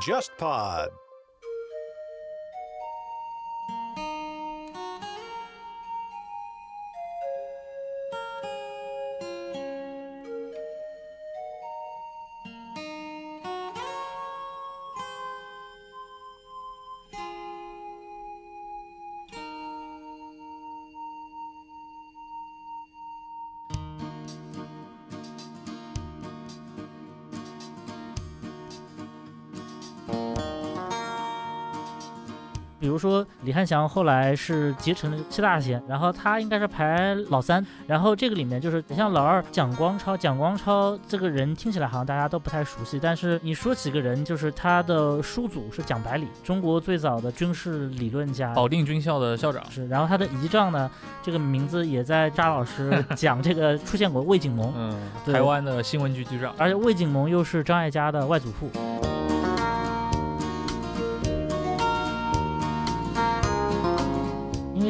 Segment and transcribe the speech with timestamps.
[0.00, 0.88] JustPod。
[33.00, 49.64] 说李汉祥后来是结成了七大贤，然后他应该是排老三，然后这个里面就是像老二蒋光超，蒋光超这个人听起来好像大家都不太熟悉，但是你说几个人，就是他的叔祖是蒋百里，中国最早的军事理论家，保定军校的校长。
[49.70, 50.90] 是，然后他的姨丈呢，
[51.22, 58.70] 这个名字也在扎老师讲这个出现过魏景蒙，嗯，台湾的新闻局局长，而且魏景蒙又是张艾嘉的外祖父。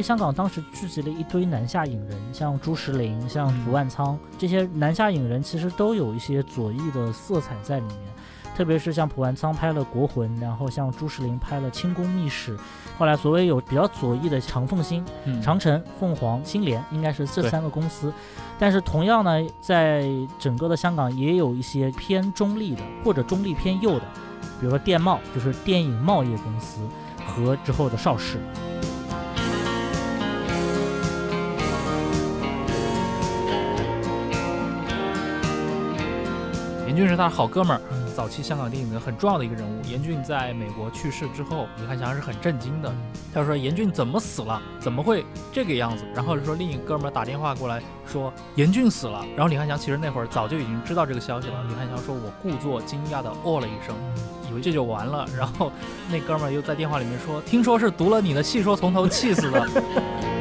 [0.01, 7.99] 为香港当时聚集了一堆南下影人，像朱石林、像蒲万仓这些南下影人，其实都有一些左翼的色彩在里面。
[8.57, 12.57] 特别是像蒲万仓拍了《国魂》，然后像朱石林拍了《清宫秘史》，
[12.99, 15.05] 后来所谓有比较左翼的长凤星、
[15.43, 18.11] 长城、凤凰、新联，应该是这三个公司。
[18.59, 24.05] 但是同样呢，在整个的香港也有一些偏中立的或者中立偏右的，
[24.59, 26.81] 比如说电贸，就是电影贸易公司
[27.27, 28.39] 和之后的邵氏。
[37.01, 37.81] 俊是他的好哥们儿，
[38.15, 39.81] 早期香港电影的很重要的一个人物。
[39.89, 42.93] 严俊在美国去世之后，李翰祥是很震惊的。
[43.33, 44.61] 他说：“严俊怎么死了？
[44.79, 51.65] 怎么会这个样子？”然后说另一哥们儿打电话过来说：“严俊死了。”然后李翰祥其实那会儿早就已经知道这个消息了。
[51.71, 53.97] 李翰祥说：“我故作惊讶的哦了一声，
[54.51, 55.73] 以为这就完了。”然后
[56.11, 59.67] 那哥们儿又在电话里面说：“听说是读了你的戏说从头气死的。”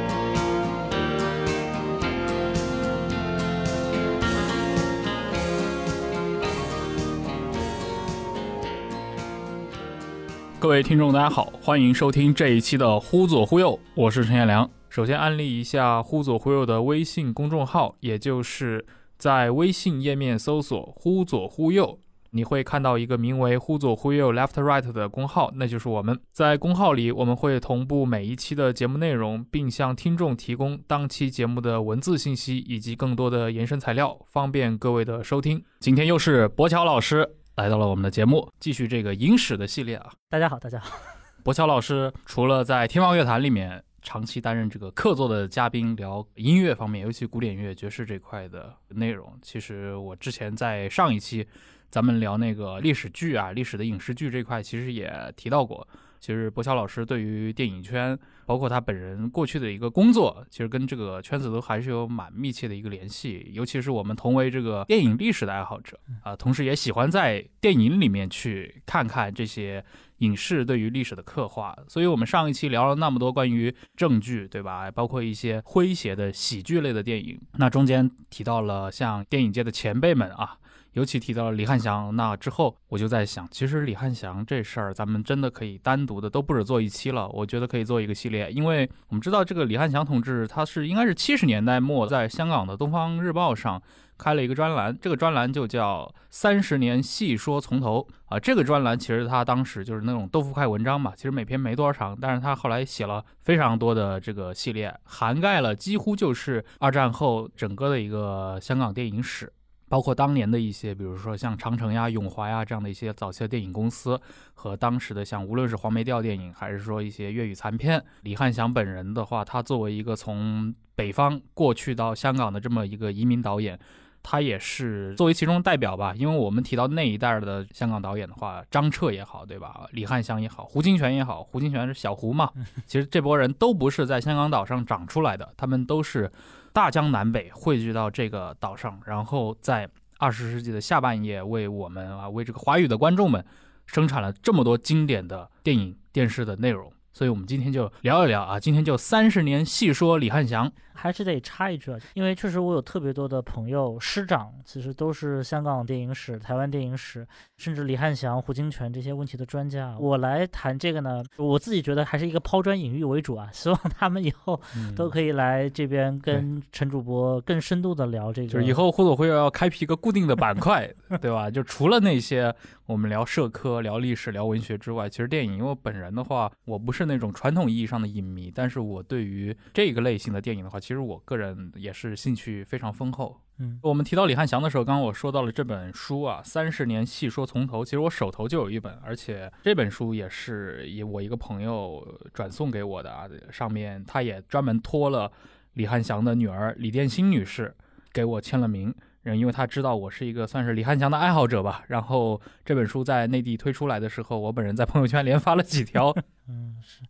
[10.62, 14.70] 各位听众，大家好，欢迎收听这一期的《忽左忽右》，我是陈彦良。
[14.90, 18.86] 首先安利一下《忽左忽右》的微信公众号，也就是
[19.18, 21.97] 在微信页面搜索“忽左忽右”，
[22.31, 26.20] 你会看到一个名为“忽左忽右 Left Right” 的公号，那就是我们。
[26.34, 35.64] 在公号里，我们会同步每一期的节目内容，并向听众提供当期节目的文字信息以及更多的延伸材料，方便各位的收听。
[35.80, 37.38] 今天又是博乔老师。
[37.59, 40.09] 来到了我们的节目，继续这个影史的系列啊！
[40.30, 40.97] 大家好，大家好。
[41.44, 51.46] 博乔老师除了在天方乐坛里面长期担任这个客座的嘉宾，聊音乐方面，尤其古典乐、爵士这块的内容，其实我之前在上一期
[51.90, 55.86] 咱们聊那个历史剧啊、历史的影视剧这块，其实也提到过。
[56.22, 58.18] 其实博乔老师对于电影圈，
[58.50, 63.48] 包括他本人过去的一个工作，其实跟这个圈子都还是有蛮密切的一个联系。
[63.54, 69.86] 尤其是我们同为这个电影历史的爱好者啊，同时也喜欢在电影里面去看看这些
[70.18, 71.78] 影视对于历史的刻画。
[71.88, 74.90] 所以我们上一期聊了那么多关于正剧，对吧？
[74.90, 80.58] 包括一些诙谐的喜剧类的电影，那中间提到了像电影界的前辈们啊。
[80.94, 87.28] 尤其提到了李翰祥，那之后我就在想，其实李翰祥这事儿，咱们真的可以单独的都不止做一期了。
[87.30, 93.82] 我觉得可以做一个系列，因为我们知道这个李翰祥同志，他是应该是七十年代末在香港的《东方日报》上
[94.18, 98.40] 开了一个专栏，这个专栏就叫“三十年细说从头”啊。
[98.40, 109.54] 这个专栏其实他当时就是那种豆腐块文章嘛，其实每篇没多少长，但是他后来写了非常多的这个系列，涵盖了几乎就是二战后整个的一个香港电影史。
[109.90, 114.22] 包括当年的一些，比如说像长城呀、永华呀这样的一些早期的电影公司，
[114.54, 123.80] 和当时的像无论是黄梅调电影，还是说一些粤语残片，李翰祥本人的话，他作为一个从北方过去到香港的这么一个移民导演，
[124.22, 126.14] 他也是作为其中代表吧。
[126.16, 129.88] 因为我们提到那一代的香港导演的话，张彻也好，对吧？
[129.92, 132.52] 李翰祥也好，胡金铨也好，胡金铨是小胡嘛。
[132.85, 136.32] 其实这波人都不是在香港岛上长出来的，他们都是。
[136.74, 143.44] 大江南北汇聚到这个岛上，然后在二十世纪的下半叶，为我们啊，为这个华语的观众们，
[143.86, 146.92] 生产了这么多经典的电影、电视的内容。
[147.11, 150.72] 所以我们今天就聊一聊啊，今天就三十年细说李汉祥。
[150.94, 157.26] 还是得插一句啊，因为确实我有特别多的朋友师长，其实都是香港电影史、台湾电影史，
[157.56, 159.96] 甚至李汉祥、胡金铨这些问题的专家。
[159.97, 164.59] 我来谈这个呢，我自己觉得还是一个抛砖引玉为主啊，希望他们以后
[164.94, 168.50] 都可以来这边跟陈主播更深度的聊这个。
[168.50, 170.85] 就是以后互动会要开辟一个固定的板块，
[171.22, 171.50] 对吧？
[171.50, 172.53] 就除了那些
[172.90, 183.40] 我们聊社科、聊历史、聊文学之外，其实电影，因为我本人的话，我不是那种传统意义上的影迷，但是我对于这个类型的电影的话，其实我个人也是兴趣非常丰厚。
[183.59, 187.82] 嗯，我们提到李汉祥的时候，刚刚我说到了这本书啊，《三十年细说从头》。
[187.86, 192.03] 其实我手头就有一本，而且这本书也是以我一个朋友
[192.34, 193.30] 转送给我的啊。
[193.52, 195.32] 上面他也专门托了
[195.74, 197.72] 李汉祥的女儿李殿欣女士
[198.12, 198.92] 给我签了名，
[199.24, 201.84] 因为他知道我是一个算是李汉祥的爱好者吧。
[201.88, 206.16] 然后这本书在内地推出来的时候，我本人在朋友圈连发了几条。
[206.48, 207.02] 嗯，是。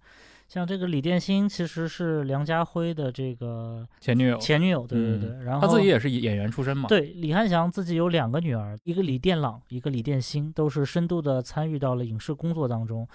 [0.48, 5.44] 像这个李殿新其实是梁家辉的这个前女友，前女友，对对对。
[5.44, 6.90] 然后他自己也是演员出身嘛。
[6.90, 13.08] 对，李汉祥自己有两个女儿，一个李殿朗，一个李殿新，都是深度的参与到了影视工作当中。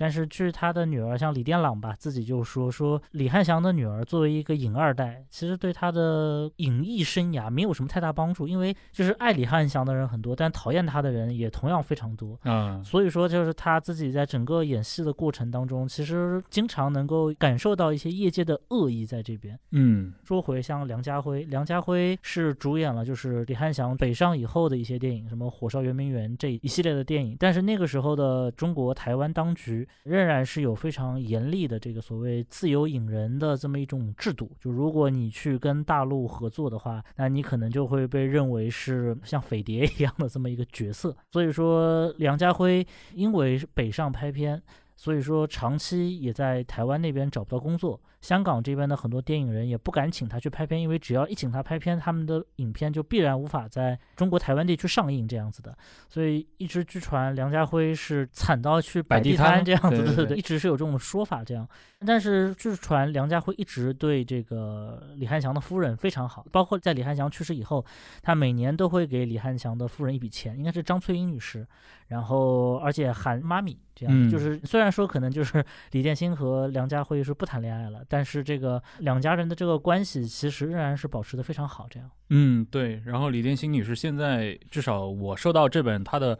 [0.00, 12.40] 但是据他的女儿，像李殿朗吧，自己就说说李汉祥的女儿作为一个影二代，其实对他的影艺生涯没有什么太大帮助，因为就是爱李汉祥的人很多，但讨厌他的人也同样非常多。
[12.44, 19.60] 嗯，所以说就是他自己在整个演戏的过程当中，其实经常能够感受到一些业界的恶意在这边。
[19.72, 29.86] 嗯，说回像梁家辉，梁家辉是主演了就是李汉祥北上以后的一些电影，什么《火烧圆明园》这一系列的电影，但是那个时候的中国台湾当局。
[30.04, 41.16] 仍然是有非常严厉的这个所谓自由引人的这么一种制度，就如果你去跟大陆合作的话，那你可能就会被认为是像匪谍一样的这么一个角色。
[41.30, 44.60] 所以说，梁家辉因为北上拍片，
[45.00, 47.98] 所以说长期也在台湾那边找不到工作。
[48.20, 55.74] 香港这边的很多电影人也不敢请他去拍片，因为只要一请他拍片，他们的影片就必然无法在中国台湾地区上映这样子的。
[56.06, 61.66] 所以一直据传梁家辉是惨到去摆地摊这样子，对对对，一直是有这种说法这样。
[62.06, 67.82] 但是据传梁家辉一直对这个李汉祥的夫人非常好，包括在李汉祥去世以后，
[68.20, 71.66] 他每年都会给李汉祥的夫人一笔钱，应该是张翠英女士，
[72.08, 78.02] 然后而且喊妈咪这样，就是虽然说可能就是李建新和梁家辉是不谈恋爱了。
[78.08, 82.10] 但是这个两家人的这个关系其实仍然是保持的非常好，这样。
[82.30, 83.02] 嗯，对。
[83.04, 86.38] 然后李建新女士现在至少我收到这本她的。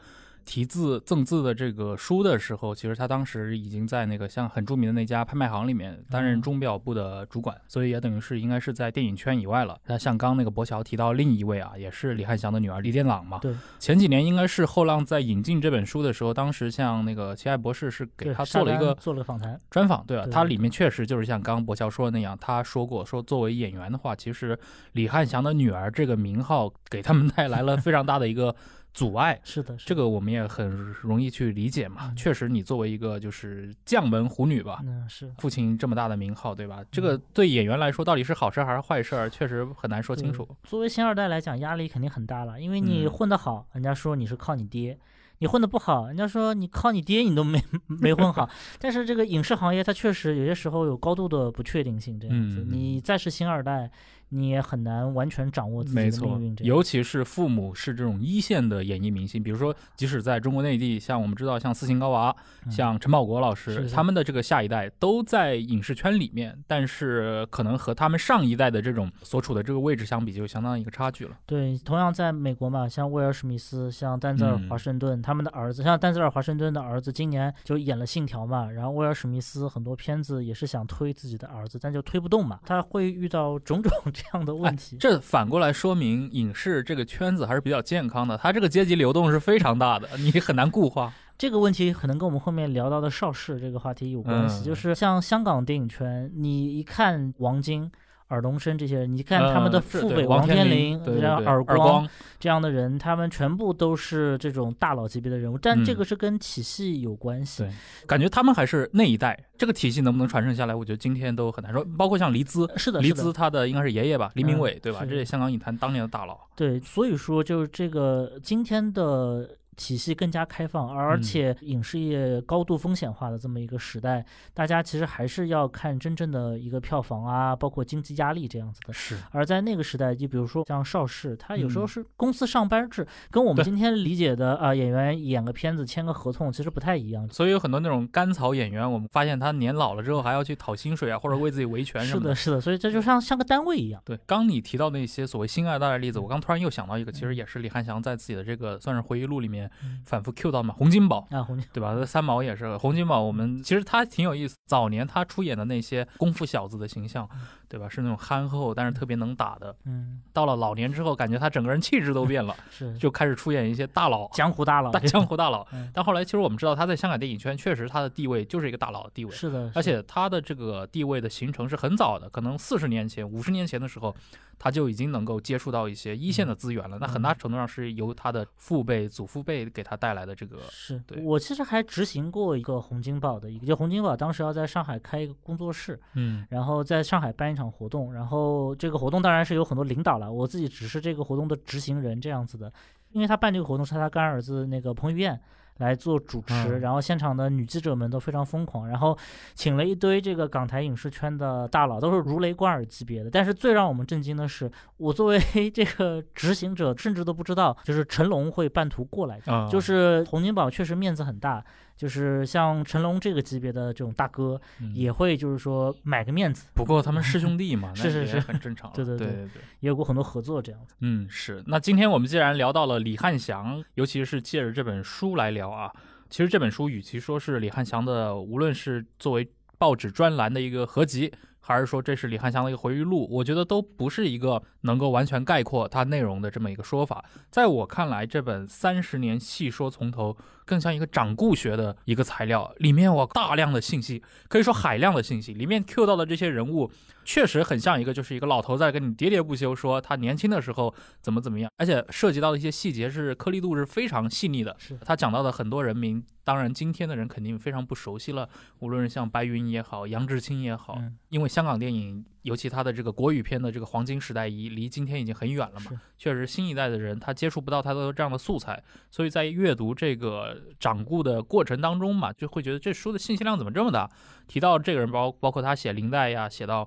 [0.51, 9.79] 题字赠字的这个书的时候，其实他当时已经在那个像很著名的那家拍卖行里面担任钟表部的主管，所以也等于是应该是在电影圈以外了。
[9.87, 13.39] 那像刚那个博乔提到另一位啊，也是李汉祥的女儿李殿朗嘛。
[13.39, 13.55] 对。
[13.79, 20.27] 前几年应该是后浪在引进这本书的时候，当时像那个齐爱博士是给他做了一个做了个访谈专访，对吧？
[20.33, 24.59] 他里面确实就是像刚博乔说的那样，他说过说作为演员的话，其实
[24.95, 28.53] 李汉祥的女儿这个名号给他们带来了非常大的一个。
[28.93, 30.69] 阻碍是的，这个我们也很
[31.01, 32.13] 容易去理解嘛。
[32.17, 36.85] 确实，你作为一个就是将门虎女吧，嗯，是父亲这么大的名号，对吧？
[36.91, 40.47] 这个对演员来说到底是好事还是坏事，确实很难说清楚。
[40.65, 44.97] 作为星二代来讲，压力肯定很大了，因为你混得好，人家说你是靠你爹；
[45.39, 48.51] 你混得不好，人家说你靠你爹，你都没 没混好。
[48.81, 53.91] 但是这个影视行业它确实有些时候有高度的不确定性，这样子，你再是星二代。
[54.31, 62.35] 你也很难完全掌握自己的命运，尤其是父母是这种一线的演艺明星，比如说，即使在中国内地，像我们知道，像斯琴高娃，
[62.71, 71.37] 像陈宝国老师，他们的这个下一代都在影视圈里面，但是可能和他们上一代的这种所处的这个位置相比，就相当一个差距了。
[71.47, 83.91] 对，同样在美国嘛，像威尔史密斯，像丹泽尔华盛顿，他们的儿子，像丹泽尔华盛顿的儿子，今年就演了《信条》嘛，然后威尔史密斯很多片子也是想推自己的儿子，但就推不动嘛，他会遇到种种。
[84.21, 88.37] 这样的问题，这反过来说明影视这个圈子还是比较健康的。
[88.37, 91.13] 它这个阶级流动是非常大的，你很难固化。
[91.39, 97.91] 这个问题可能跟我们后面聊到的邵氏这个话题有关系，就是像香港电影圈，你一看王晶。
[98.31, 102.09] 尔冬升这些人，你看他们的父辈王天林，然后耳光
[102.39, 107.65] 这样的人，他们全部都是这种大佬级别的人物，但这个是跟体系有关系。
[107.65, 107.71] 对，
[108.07, 111.85] 感觉他们还是那一代，这个体系能不能传承下来，我觉得今天都很难说。
[111.99, 115.05] 包括像黎姿，是的，黎姿他的应该是爷爷吧，黎明伟，对吧？
[115.05, 116.39] 这是香港影坛当年的大佬。
[116.55, 119.49] 对，所以说就是这个今天的。
[119.81, 124.23] 体系更加开放，而嗯且影视业高度风险化的这么一个时代，
[124.53, 128.93] 大家其实还是要看真正的一个票房啊，包括经济压力这样子的。
[128.93, 137.27] 是而在那个时代，就比如说像邵氏，他有时候嗯是公司上班制，跟我们今天理解的啊、演员演个片子签个合同其实不太一样。
[137.31, 144.03] 所以有很多那种甘草演员，我们发现他年老了之后还要去讨薪水啊，或者为自己维权什么是的，是的，所以这就像像个单位一样。
[144.05, 151.27] 对，刚你提到那些所谓新二代的例子，我刚突然又想到一个，其实也是李翰祥在自己的这个算是回忆录里面嗯反复 Q 到嘛，洪金宝。
[151.31, 152.05] 啊，洪金对吧？
[152.05, 154.57] 三毛也是，洪金宝，我们其实他挺有意思。
[154.67, 157.29] 早年他出演的那些功夫小子的形象，
[157.69, 157.89] 对吧？
[157.89, 159.75] 是那种憨厚但是特别能打的。
[159.85, 165.91] 嗯，到了老年之后，感觉他整个人气质都变了， 是就开始出演一些大佬、江湖大佬大，江湖大佬 嗯。
[165.93, 169.31] 但后来其实我们知道，他在香港电影圈确实他的地位就是一个大佬的地位。
[169.33, 174.15] 是的，而且他的这个地位的形成是很早的，可能四十年前、五十年前的时候，
[174.61, 176.99] 他就已经能够接触到一些一线的资源了。
[177.01, 192.71] 那很大程度上是由他的父辈、祖父辈给他带来的这个，是对我其实还执行过一个洪金宝的一个，就洪金宝当时要在上海开一个工作室，嗯然后在上海办一场活动，然后这个活动当然是有很多领导了，我自己只是这个活动的执行人这样子的，
[193.13, 195.41] 因为他办这个活动是他干儿子那个彭于晏。
[195.81, 199.17] 来做主持，嗯然后现场的女记者们都非常疯狂，然后
[199.55, 203.31] 请了一堆这个港台影视圈的大佬，都是如雷贯耳级别的。
[203.31, 205.41] 但是最让我们震惊的是，我作为
[205.75, 211.65] 这个执行者，甚至都不知道，就是成龙会半途过来，啊，就是洪金宝确实面子很大，
[212.01, 218.91] 就是像成龙这个级别的这种大哥，嗯也会就是说买个面子，不过他们师兄弟嘛， 那是是是很正常。
[218.97, 219.63] 对对对对对对。
[219.81, 220.95] 也有过很多合作这样子。
[221.01, 221.63] 嗯，是。
[221.67, 225.93] 那今天我们既然聊到了李翰祥，尤其是借着这本书来聊啊，
[226.31, 231.31] 其实这本书与其说是李翰祥的，无论是作为报纸专栏的一个合集，
[231.71, 237.25] 还是说这是李翰祥的一个回忆录，我觉得都不是一个能够完全概括它内容的这么一个说法。
[237.51, 246.91] 在我看来，这本三十年细说从头，更像一个掌故学的一个材料，里面我大量的信息，可以说海量的信息，里面 Q 到的这些人物，
[247.25, 254.75] 确实很像一个就是一个老头在跟你喋喋不休说他年轻的时候怎么怎么样，而且涉及到的一些细节是颗粒度是非常细腻的。
[254.79, 258.49] 是他讲到的很多人名，当然今天的人肯定非常不熟悉了，
[258.81, 265.93] 无论是像白云也好，杨志清也好，嗯，因为香港电影，尤其它的这个国语片的这个黄金时代，已离今天已经很远了嘛。
[266.19, 274.11] 确实，新一代的人他接触不到太多这样的素材，所以在阅读这个掌故的过程当中嘛，就会觉得这书的信息量怎么这么大？
[274.49, 276.85] 提到这个人包包括他写林黛呀，写到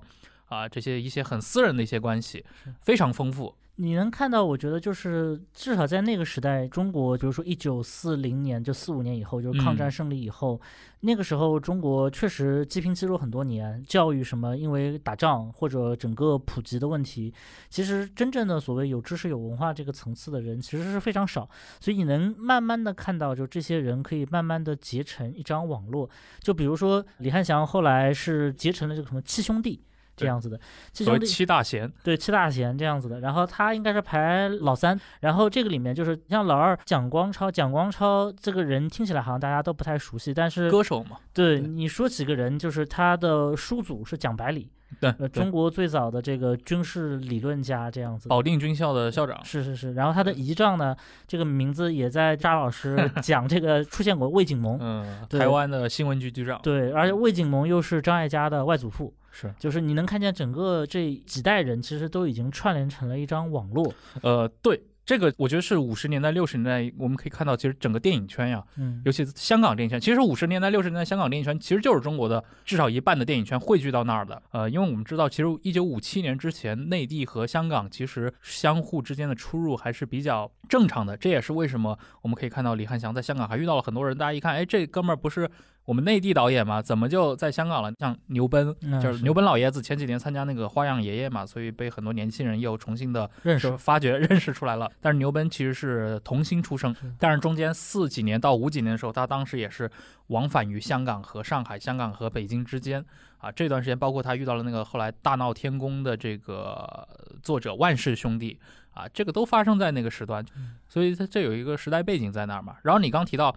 [0.50, 2.44] 啊、这些一些很私人的一些关系，
[2.82, 3.56] 非常丰富。
[3.76, 10.60] 你能看到，我觉得就是至少在那个时代，中国，比如说一九四零年，就四五年以后，就是抗战嗯胜利以后，
[11.00, 17.34] 那个时候中国确实积贫积弱很多年，教育什么因为打仗或者整个普及的问题，
[17.68, 21.50] 其实真正的所谓有知识有文化这个层次的人其实是非常少，
[21.80, 29.82] 所以你能慢慢的看到，就这些人可以慢慢的结成一张网络，就比如说李汉祥后来是结成了这个什么七兄弟。
[30.16, 30.58] 这样子的，
[30.92, 41.68] 七所谓兄弟七大贤，对，七大贤这样子的，然后他应该是排老三，然后这个里面就是像老二蒋光超，蒋光超这个人听起来好像大家都不太熟悉，但是歌手嘛，对对。
[41.68, 48.28] 你说几个人，就是他的叔祖是蒋百里，对，中国最早的这个军事理论家这样子。
[48.28, 50.96] 保定军校的校长，是是是，然后他的遗仗呢，
[51.26, 64.82] 这个名字也在扎老师 讲这个出现过魏景 蒙，嗯，对台湾的新闻局局长，对，而且魏景蒙又是张艾嘉的外祖父，是，就是你能看见整个这几代人其实都已经串联成了一张网络，呃，对。
[65.04, 74.42] 这个我觉得是五十年代、六十年代，我们可以看到，其实整个电影圈呀，嗯，尤其是香港电影圈，其实五十年代、六十年代香港电影圈其实就是中国的至少一半的电影圈汇聚到那儿的。
[74.50, 81.14] 呃，因为我们知道，其实一九五七年之前，内地和香港其实相互之间的出入还是比较正常的。
[81.16, 85.50] 这也是为什么我们可以看到李翰祥在香港还遇到了很多人，大家一看，哎，这哥们儿不是
[85.84, 86.80] 我们内地导演嘛？
[86.80, 87.92] 怎么就在香港了？
[87.98, 94.90] 像牛奔，嗯就是牛奔老爷子前几年参加那个《花样爷爷》嘛，所以被很多年轻人又重新的认识就发掘 认识出来了。
[95.00, 99.90] 但是牛奔其实是童星出生是，但是中间四几年到五几年的时候，他当时也是
[100.28, 103.04] 往返于香港和上海、香港和北京之间
[103.38, 103.52] 啊。
[103.52, 107.06] 这段时间，包括他遇到了那个后来大闹天宫的这个
[107.42, 108.58] 作者万氏兄弟
[108.94, 110.42] 啊，这个都发生在那个时段，
[110.88, 112.76] 所以它这有一个时代背景在那儿嘛。
[112.82, 113.54] 然后你刚提到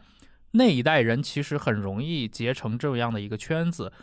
[0.58, 3.94] 那一代人其实很容易结成这样的一个圈子。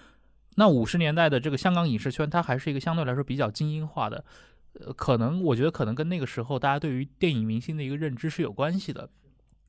[0.56, 4.24] 那五十年代的这个香港影视圈，它还是一个相对来说比较精英化的，
[4.74, 9.10] 呃，可能我觉得可能跟那个时候大家对于电影明星的一个认知是有关系的。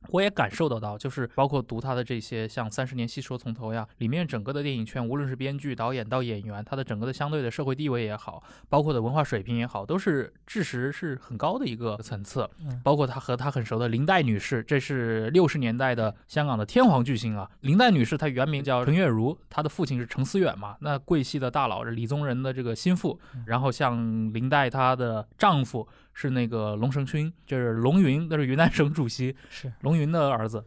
[0.10, 12.50] 我也感受得到，就是包括读他的这些像《三十年细说从头》呀，里面整个的电影圈，无论是编剧、导演到演员，他的整个的相对的社会地位也好，包括的文化水平也好，都是知识是很高的一个层次。
[12.60, 17.50] 嗯包括他和他很熟的林黛女士，这是六十年代的香港的天皇巨星啊。
[17.62, 23.20] 林黛女士她原名叫陈月如，她的父亲是程思远嘛，那桂系的大佬是李宗仁的这个心腹。
[23.48, 30.65] 然后像林黛她的丈夫是那个龙成勋，就是龙云，那是云南省主席是，龙云的儿子。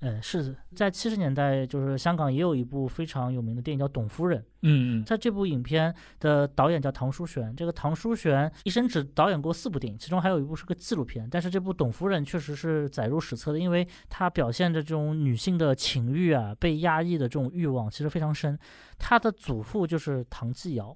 [0.00, 4.38] 嗯，是在七十年代，就是香港也有一部非常有名的电影叫《董夫人》。
[4.60, 11.26] 嗯嗯，在这部影片的导演叫唐书璇，这个唐书璇一生只导演过四部电影，其中还有一部是个纪录片。
[11.30, 18.58] 但是这部《董夫人》确实是载入史册的，因为它表现着这种女性的情欲啊，被压抑的这种欲望其实非常深。
[18.98, 20.94] 她的祖父就是唐继尧，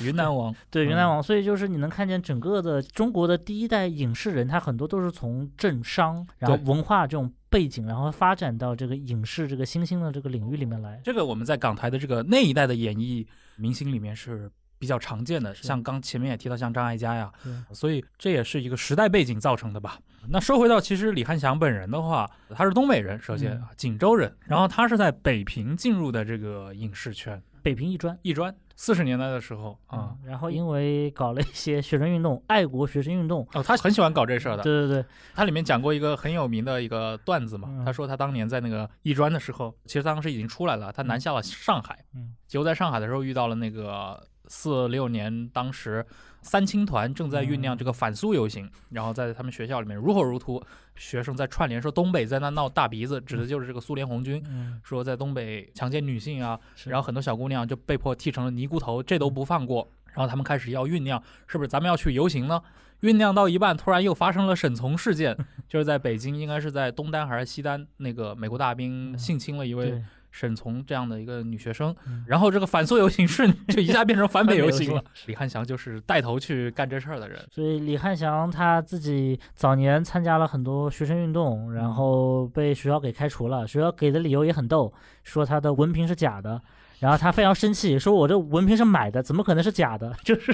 [0.00, 0.54] 云南王。
[0.70, 11.00] 对云嗯南王，所以就是你能看见整个的中国的第一代影视人，他很多都是从政商，然后文化这种背景，然后发展到这个影视这个新兴的这个领域里面来。
[11.04, 19.98] 这个我们在港台的这个那一代的演艺明星里面是比较常见的，像刚前面也提到像张艾嘉呀，对所以这也是一个时代背景造成的吧。
[20.28, 28.16] 那说回到其实李翰祥本人的话，他是东北人，首先锦州人，然后他是在北平进入的这个影视圈，北平艺专。
[28.22, 28.54] 艺专。
[28.80, 34.62] 四十年代的时候啊，嗯，然后因为搞了一些学生运动，爱国学生运动，哦，他很喜欢搞这事儿的。
[34.62, 35.04] 对对对，
[35.34, 37.84] 他里面讲过一个很有名的一个段子嘛，嗯。
[37.84, 46.04] 他说他当年在那个艺专的时候，其实当时已经出来了，他南下了上海，嗯结果在上海的时候遇到了那个四六年，当时
[46.42, 50.60] 三青团正在酝酿这个反苏游行，然后在他们学校里面如火如荼，
[50.96, 54.42] 学生在串联说东北在那闹大鼻子，指的就是这个苏联红军。
[54.48, 59.86] 嗯，说在东北强奸女性啊，然后很多小姑娘就被迫剃成了尼姑头，这都不放过。
[60.14, 62.60] 然后他们开始要酝酿，是不是咱们要去游行呢？
[63.02, 65.36] 酝酿到一半，突然又发生了沈从事件，
[65.68, 70.04] 就是在北京，应该是在东单还是西单，那个美国大兵嗯性侵了一位对，
[70.38, 71.92] 沈从这样的一个女学生。
[72.06, 75.02] 嗯然后这个反苏游行瞬就一下变成反美游行了。
[75.26, 77.44] 李汉祥就是带头去干这事儿的人。
[77.50, 83.66] 所以李汉祥他自己早年参加了很多学生运动，然后被学校给开除了。
[83.66, 84.92] 学校给的理由也很逗，
[85.24, 86.62] 说他的文凭是假的。
[87.00, 90.12] 然后他非常生气，说我这文凭是买的，怎么可能是假的？
[90.24, 90.52] 就是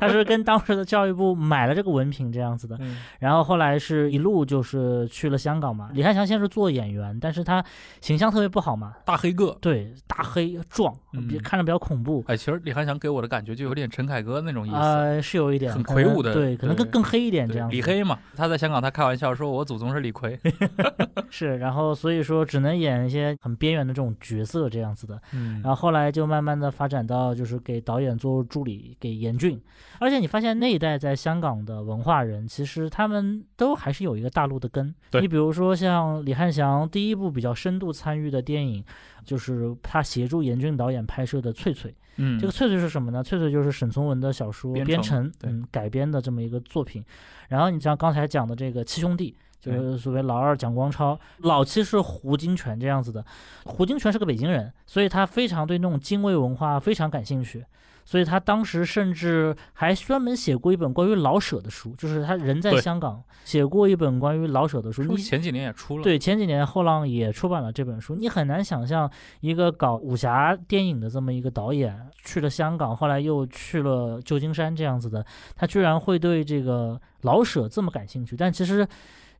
[0.00, 2.76] 他是跟当时的教育部买了这个文凭这样子的。
[2.80, 5.90] 嗯，然后后来是一路就是去了香港嘛。
[5.92, 7.64] 李汉祥先是做演员，但是他
[8.00, 9.56] 形象特别不好嘛，大黑个。
[9.60, 12.24] 对，大黑壮，嗯比看着比较恐怖。
[12.26, 14.76] 哎，其实李汉祥给我的感觉就有点陈凯歌那种意思。
[14.76, 17.74] 呃，是有一点很魁梧的对，可能更更黑一点这样子。
[17.76, 20.38] 李黑嘛，他在香港他开玩笑说，我祖宗是李逵。
[21.30, 25.20] 是，然后所以说只能演一些很边缘的这种角色这样子的。
[25.32, 29.60] 嗯然后后来就慢慢的发展到就是给导演做助理，给严俊。
[29.98, 34.94] 而且你发现那一代在香港的文化人，其实他们都还是有一个大陆的根。
[35.20, 38.82] 你比如说像李翰祥第一部比较深度参与的电影，
[39.26, 41.90] 就是他协助严俊导演拍摄的《翠翠》。
[42.16, 43.22] 嗯，这个翠翠是什么呢？
[43.22, 47.04] 翠翠就是沈从文的小说编程编程嗯改编的这么一个作品。
[47.48, 49.36] 然后你像刚才讲的这个七兄弟，
[49.72, 53.24] 就是所谓老二蒋光超，老七是胡金铨这样子的。
[53.64, 57.64] 胡金铨是个北京人，所以他非常对那种精卫文化非常感兴趣。
[58.06, 65.16] 所以他当时甚至还专门写过一本关于老舍的书，就是他人在香港写过一本关于老舍的书。
[65.16, 68.14] 前几年也出了？，对，前几年后浪也出版了这本书。
[68.14, 75.24] 你很难想象一个搞武侠电影的这么一个导演，去了香港，后来又去了旧金山这样子的，
[75.56, 78.36] 他居然会对这个老舍这么感兴趣。
[78.36, 78.86] 但其实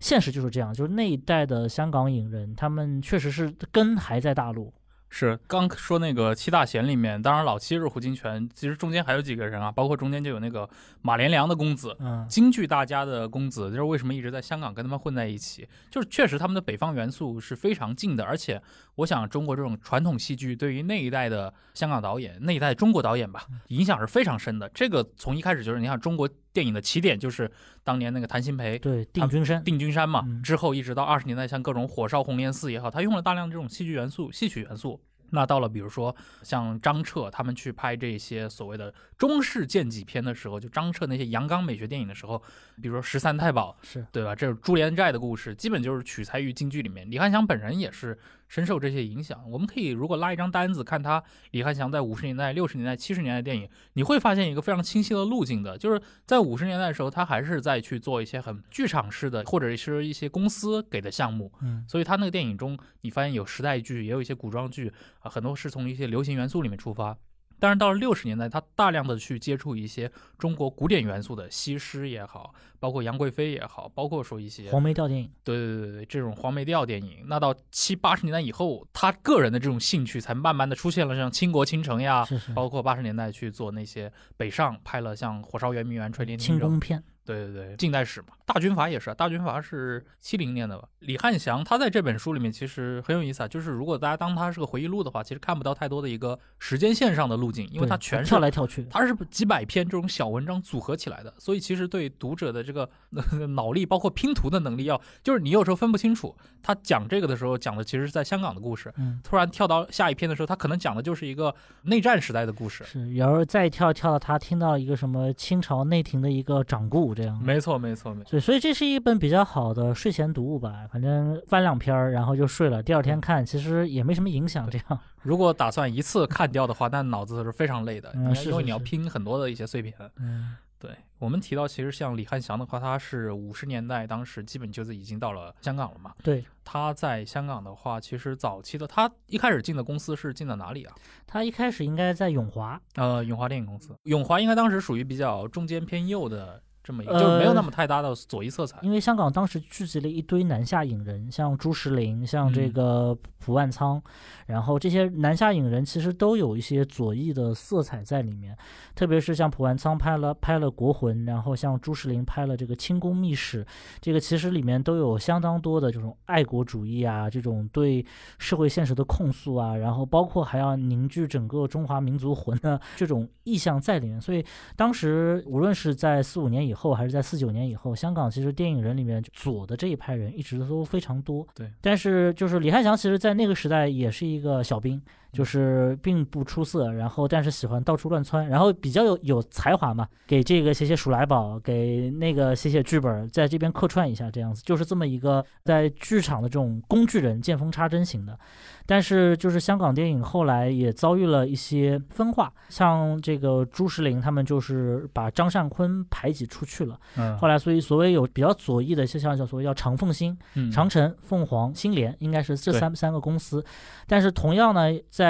[0.04, 4.70] 现实就是这样，就是那一代的香港影人，他们确实是根还在大陆。
[5.08, 10.68] 是刚说那个七大贤里面，当然老七是胡金铨，其实中间还有几个人啊，包括中间就有那个
[11.00, 18.60] 马连良的公子，嗯，京剧大家的公子，就是为什么一直在香港跟他们混在一起，就是确实他们的北方元素是非常近的，而且
[18.96, 24.68] 我想中国这种传统戏剧对于那一代的香港导演、那一代中国导演吧，影响是非常深的。
[24.70, 27.50] 这个从一开始就是你看中国电影的起点就是
[27.82, 28.78] 当年那个谭鑫培。
[28.78, 29.62] 对，定军山。
[29.64, 35.00] 定军山嘛，嗯之后一直到二十年代，像各种火烧红莲寺也好，他用了大量这种戏剧元素、戏曲元素。
[35.30, 42.40] 那到了比如说像张彻他们去拍这些所谓的中式剑戟片的时候，就张彻那些阳刚美学电影的时候，
[42.80, 44.32] 比如说《十三太保》，是对吧？
[44.36, 47.10] 这是朱帘寨的故事，基本就是取材于京剧里面。
[47.10, 48.16] 李翰祥本人也是
[48.54, 49.42] 深受这些影响。
[49.50, 61.52] 我们可以如果拉一张单子看他李翰祥在五十年代、六十年代、七十年代电影，你会发现一个非常清晰的路径的，就是在五十年代的时候，他还是在去做一些很剧场式的，或者是一些公司给的项目。
[61.62, 67.18] 嗯，所以他那个电影中，你发现有时代剧，也有一些古装剧啊，很多是从一些流行元素里面出发。
[67.64, 77.24] 但是到了六十年代，他大量的去接触一些中国古典元素的西施也好，包括杨贵妃也好，包括说一些黄梅调电影，对对对对这种黄梅调电影。
[77.26, 90.86] 那到七八十年代以后，他个人的这种兴趣才慢慢的出现了，像倾国倾城呀，是是包括八十年代去做那些北上拍了像《火烧圆明园》《垂帘听政》片，对对对，近代史嘛，大军阀也是啊，大军阀是七零年的吧？
[91.00, 102.88] 李汉祥他在这本书里面其实很有意思啊，就是如果大家当他是个回忆录的话，其实看不到太多的一个时间线上的路径，因为对它全是跳来跳去，它是几百篇这种小文章组合起来的，所以其实对读者的这个、
[103.32, 111.54] 呃脑力，包括拼图的能力要，就是你有时候分不清楚，他讲这个的时候讲的其实是在香港的故事，嗯，突然跳到下一篇的时候，他可能讲的就是一个
[111.84, 112.84] 内战时代的故事。
[112.84, 118.33] 是，然后再跳跳到他听到一个什么清朝内廷的一个掌故这样，没错，没错，没错。
[118.34, 129.94] 对，所以这是一本比较好的睡前读物吧，反正翻两篇儿，然后就睡了，第二天看其实也没什么影响，这样， 如果打算一次看掉的话，那脑子是非常累的，嗯因为你要拼很多的一些碎片。
[130.16, 136.12] 嗯，对我们提到，其实像李汉祥的话，他是五十年代当时基本就是已经到了香港了嘛。
[136.20, 140.92] 对，他在香港的话，其实早期的他一开始进的公司是进的哪里啊？
[141.24, 143.96] 他一开始应该在永华，呃，永华电影公司。
[144.02, 148.78] 永华应该当时属于比较中间偏右的这么一个，呃就是没有那么太大的左翼色彩。
[148.82, 152.72] 因为香港当时聚集了一堆南下影人，像朱石麟，像这嗯。
[152.74, 154.02] 个蒲万仓，
[154.46, 158.56] 然后这些南下影人其实都有一些左翼的色彩在里面，
[158.94, 163.62] 特别是像蒲万仓拍了拍了《国魂》，然后像朱石麟拍了这个《清宫秘史》，
[164.00, 168.04] 这个其实里面都有相当多的这种爱国主义啊，这种对
[168.38, 174.44] 社会现实的控诉啊，然后包括还要凝聚整个中华民族魂的这种意象在里面，所以
[174.74, 181.46] 当时无论是在四五年以后，还是在四九年以后，香港其实电影人里面左的这一派人一直都非常多。
[181.54, 185.02] 对，但是就是李汉祥，其实在那个时代也是一个小兵，嗯
[185.34, 198.38] 就是并不出色，然后但是喜欢到处乱窜，然后比较有有才华嘛，给这个写写鼠来宝，给那个写写剧本，在这边客串一下，这样子就是这么一个在剧场的这种工具人，见缝插针型的。
[198.86, 206.98] 但是就是香港电影后来也遭遇了一些分化，像这个朱石林他们就是把张善坤排挤出去了。
[207.16, 213.64] 嗯后来所以所谓有比较左翼的，就像叫所谓叫长凤星、嗯长城、凤凰、新联，应该是这三三个公司。
[214.06, 215.23] 但是同样呢，在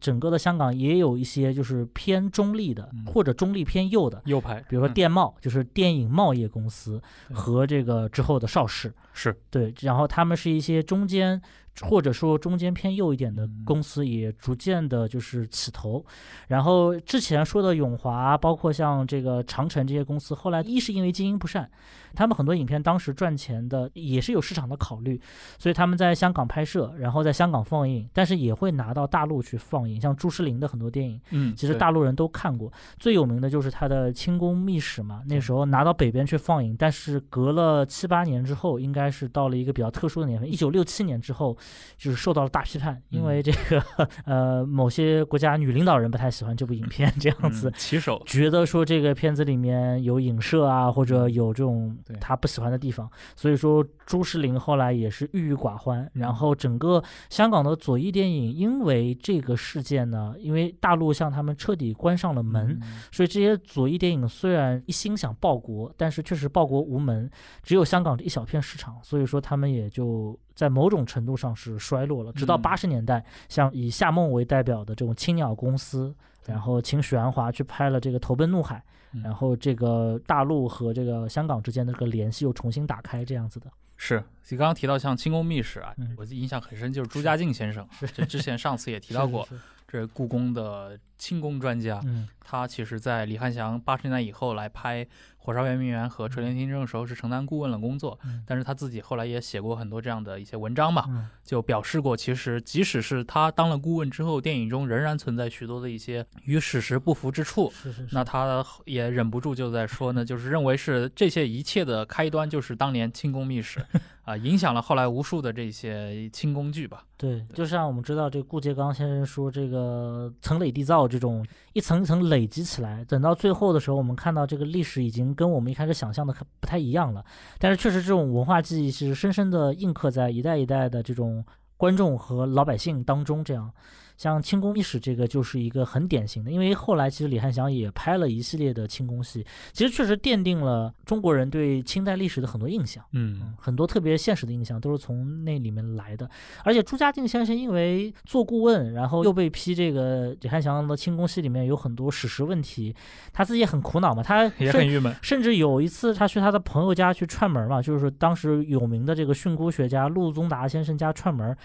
[0.00, 3.04] 整个的香港也有一些就是偏中立的，嗯。
[3.06, 4.20] 或者中立偏右的。
[4.26, 4.94] 右派，比如说嗯。
[4.94, 7.00] 电贸，就是电影贸易公司
[7.32, 9.36] 和这个之后的邵氏，是。
[9.50, 11.40] 对，然后他们是一些中间
[11.82, 13.62] 或者说中间偏右一点的嗯。
[13.64, 16.04] 公司，也逐渐的就是起头。
[16.48, 21.70] 然后之前说的永华，包括像这个长城这些公司，后来一是因为经营不善，
[22.16, 25.20] 他们很多影片当时赚钱的也是有市场的考虑，
[25.58, 31.20] 所以他们在香港拍摄，然后在香港放映，但是也会拿到大陆去放映，像朱诗麟的很多电影。
[31.30, 35.22] 嗯，其实大陆人都看过，最有名的就是他的《清宫秘史》嘛。
[35.26, 41.56] 那时候拿到北边去放映，但是隔了七八年之后，应该是到了一个比较特殊的年份，一九六七年之后，
[41.98, 43.84] 就是受到了大批判，因为嗯这个
[44.24, 47.72] 呃某些国家女领导人不太喜欢这部影片，这样子嗯。
[47.76, 52.16] 骑手，觉得说这个片子里面有影射啊，或者有这种嗯对。
[52.18, 56.08] 他不喜欢的地方，所以说朱世林后来也是郁郁寡欢。
[56.14, 63.00] 然后整个香港的左翼电影因为这个事件呢，因为大陆向他们彻底关上了门，嗯。
[63.10, 67.30] 所以这些左翼电影虽然一心想报国，但是确实报国无门，
[67.62, 72.32] 只有香港这一小片市场，所以说他们也就在某种程度上是衰落了。
[72.32, 72.62] 直到嗯。
[72.62, 76.14] 八十年代，像以夏梦为代表的这种青鸟公司，
[76.46, 78.84] 然后请许鞍华去拍了这个《投奔怒海》，嗯
[79.22, 83.66] 然后这个大陆和这个香港之间的这个联系又重新打开，这样子的。
[83.98, 89.48] 是你刚刚提到像《清宫秘史》啊嗯，我印象很深，就是朱家靖先生啊，这之前上次也提到过，
[89.88, 92.28] 这故宫的清宫专家，嗯。
[92.40, 95.04] 他其实在李汉祥八十年代以后来拍
[95.46, 107.70] 《火烧圆明园》和《垂帘听政》的时候是承担顾问的工作，嗯但是他自己后来也写过很多这样的一些文章嘛，嗯就表示过，其实即使是他当了顾问之后，电影中仍然存在许多的一些与史实不符之处。
[107.70, 108.08] 是是是。
[108.10, 113.78] 那他也忍不住就在说呢，就是认为是这些一切的开端就是当年清宫秘史，
[114.26, 117.04] 啊，影响了后来无数的这些清宫剧吧。
[117.16, 127.24] 对，就像我们知道，这个顾颉刚先生说，这个层累递造这种一层一层累积起来，等到最后的时候，我们看到这个历史已经跟我们一开始想象的不太一样了。
[127.60, 131.44] 但是确实，这种文化记忆是深深的印刻在一代一代的这种
[131.76, 133.44] 观众和老百姓当中。
[133.44, 133.70] 这样，
[134.16, 143.04] 像清宫秘史这个就是一个很典型的，因为后来其实李翰祥也拍了一系列的清宫戏，其实确实奠定了中国人对清代历史的很多印象。
[143.12, 146.28] 嗯，很多特别现实的印象都是从那里面来的，
[146.64, 152.94] 而且朱家靖先生因为做顾问，然后又被批这个李翰祥的清宫戏里面有很多史实问题，
[153.32, 155.14] 他自己也很苦恼嘛，他也很郁闷。
[155.22, 161.56] 甚至有一次他去他的朋友家去串门嘛，就是当时有名的这个训诂学家陆宗达先生家串门。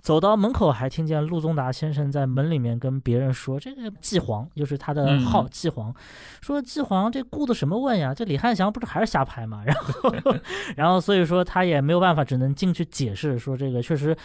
[0.00, 5.94] 走到门口，还听见陆宗达先生在门里面跟别人说：“这个纪黄就是他的号，嗯纪皇，
[6.40, 8.14] 说纪黄这顾的什么问呀？
[8.14, 10.34] 这李汉祥不是还是瞎拍吗？” 然后，
[10.76, 14.16] 然后所以说他也没有办法，只能进去解释说这个确实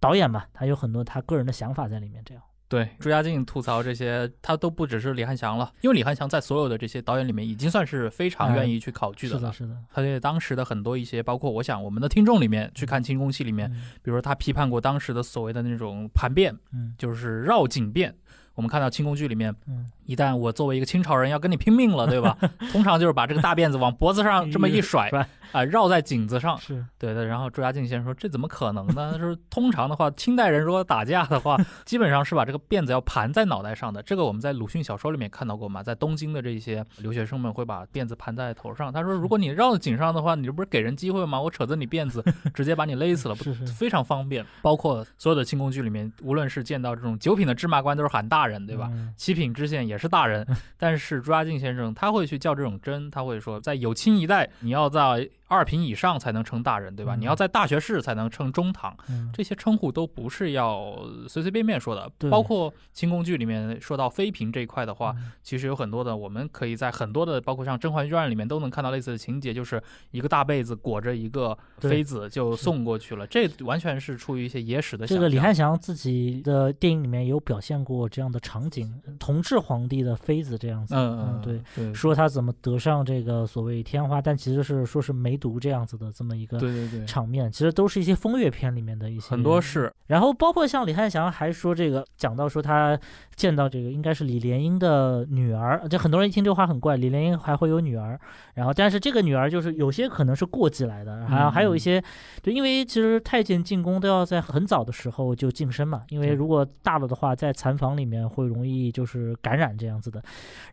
[0.00, 2.22] 导演嘛，他有很多他个人的想法在里面。
[2.24, 2.42] 这样，
[2.72, 9.40] 对，朱家靖吐槽这些，他都不只是李翰祥了，因为李翰祥在所有的这些导演里面，已经算是非常愿意去考据的了。
[9.40, 18.14] 是的，是的，他对当时的很多一些，包括我想我们的听众里面去看清宫戏里面，嗯比如说他批判过当时的所谓的那种盘变，嗯就是绕颈变。
[18.54, 22.36] 我们看到清宫剧里面，嗯，一旦我作为一个清朝人要跟你拼命了， 对吧？
[22.72, 26.56] 通常就是把这个大辫子往脖子上 这么一甩，甩啊、绕在颈子上。
[26.58, 29.12] 是对的，然后朱家靖先生说：“这怎么可能呢？
[29.18, 34.02] 就是通常的话，清代人如果打架的话， 基本上是把这个辫子要盘在脑袋上的。
[34.02, 38.92] 这个我们在鲁迅小说里面看到过嘛，在东京的这些留学生们会把辫子盘在头上。
[38.92, 41.40] 他说，如果你绕在颈上的话，你这不是给人机会吗？
[41.40, 44.44] 我扯着你辫子，直接把你勒死了，不是是非常方便。
[44.62, 48.88] 包括所有的清宫剧里面，无论是见到这种九品的芝麻官，都是喊大人，对吧？
[48.92, 57.14] 嗯七品知县也是大人， 但是朱家靖先生他会去较这种真，他会说，在有清一代，你要在二品以上才能称大人，对吧？
[57.16, 60.96] 嗯你要在大学士才能称中堂，嗯这些称呼都不是要
[61.28, 62.10] 随随便便说的。
[62.18, 75.06] 对包括清宫剧里面说到妃嫔这一块的话，嗯其实有很多的，我们可以在很多的，包括像《甄嬛传》里面都能看到类似的情节，就是一个大被子裹着一个妃子就送过去了，这完全是出于一些野史的。
[75.06, 92.96] 这个李翰祥自己的电影里面有表现过这样的场景，同治皇帝的妃子这样子，嗯嗯对，对说他怎么得上这个所谓天花，但其实是说是梅毒这样子的这么一个对对对，场面，其实都是一些风月片里面的一些很多事然后包括像李汉祥还说这个讲到说他
[93.34, 98.18] 见到这个应该是李莲英的女儿，就很多人一听这话很怪，李莲英还会有女儿，
[98.54, 102.00] 然后但是这个女儿就是有些可能是过继来的，还有还有一些
[102.42, 110.22] 就，因为其实太监进宫都要在很早的时候就晋升嘛，因为如果大了的话，在残房里面会容易就是感染这样子的，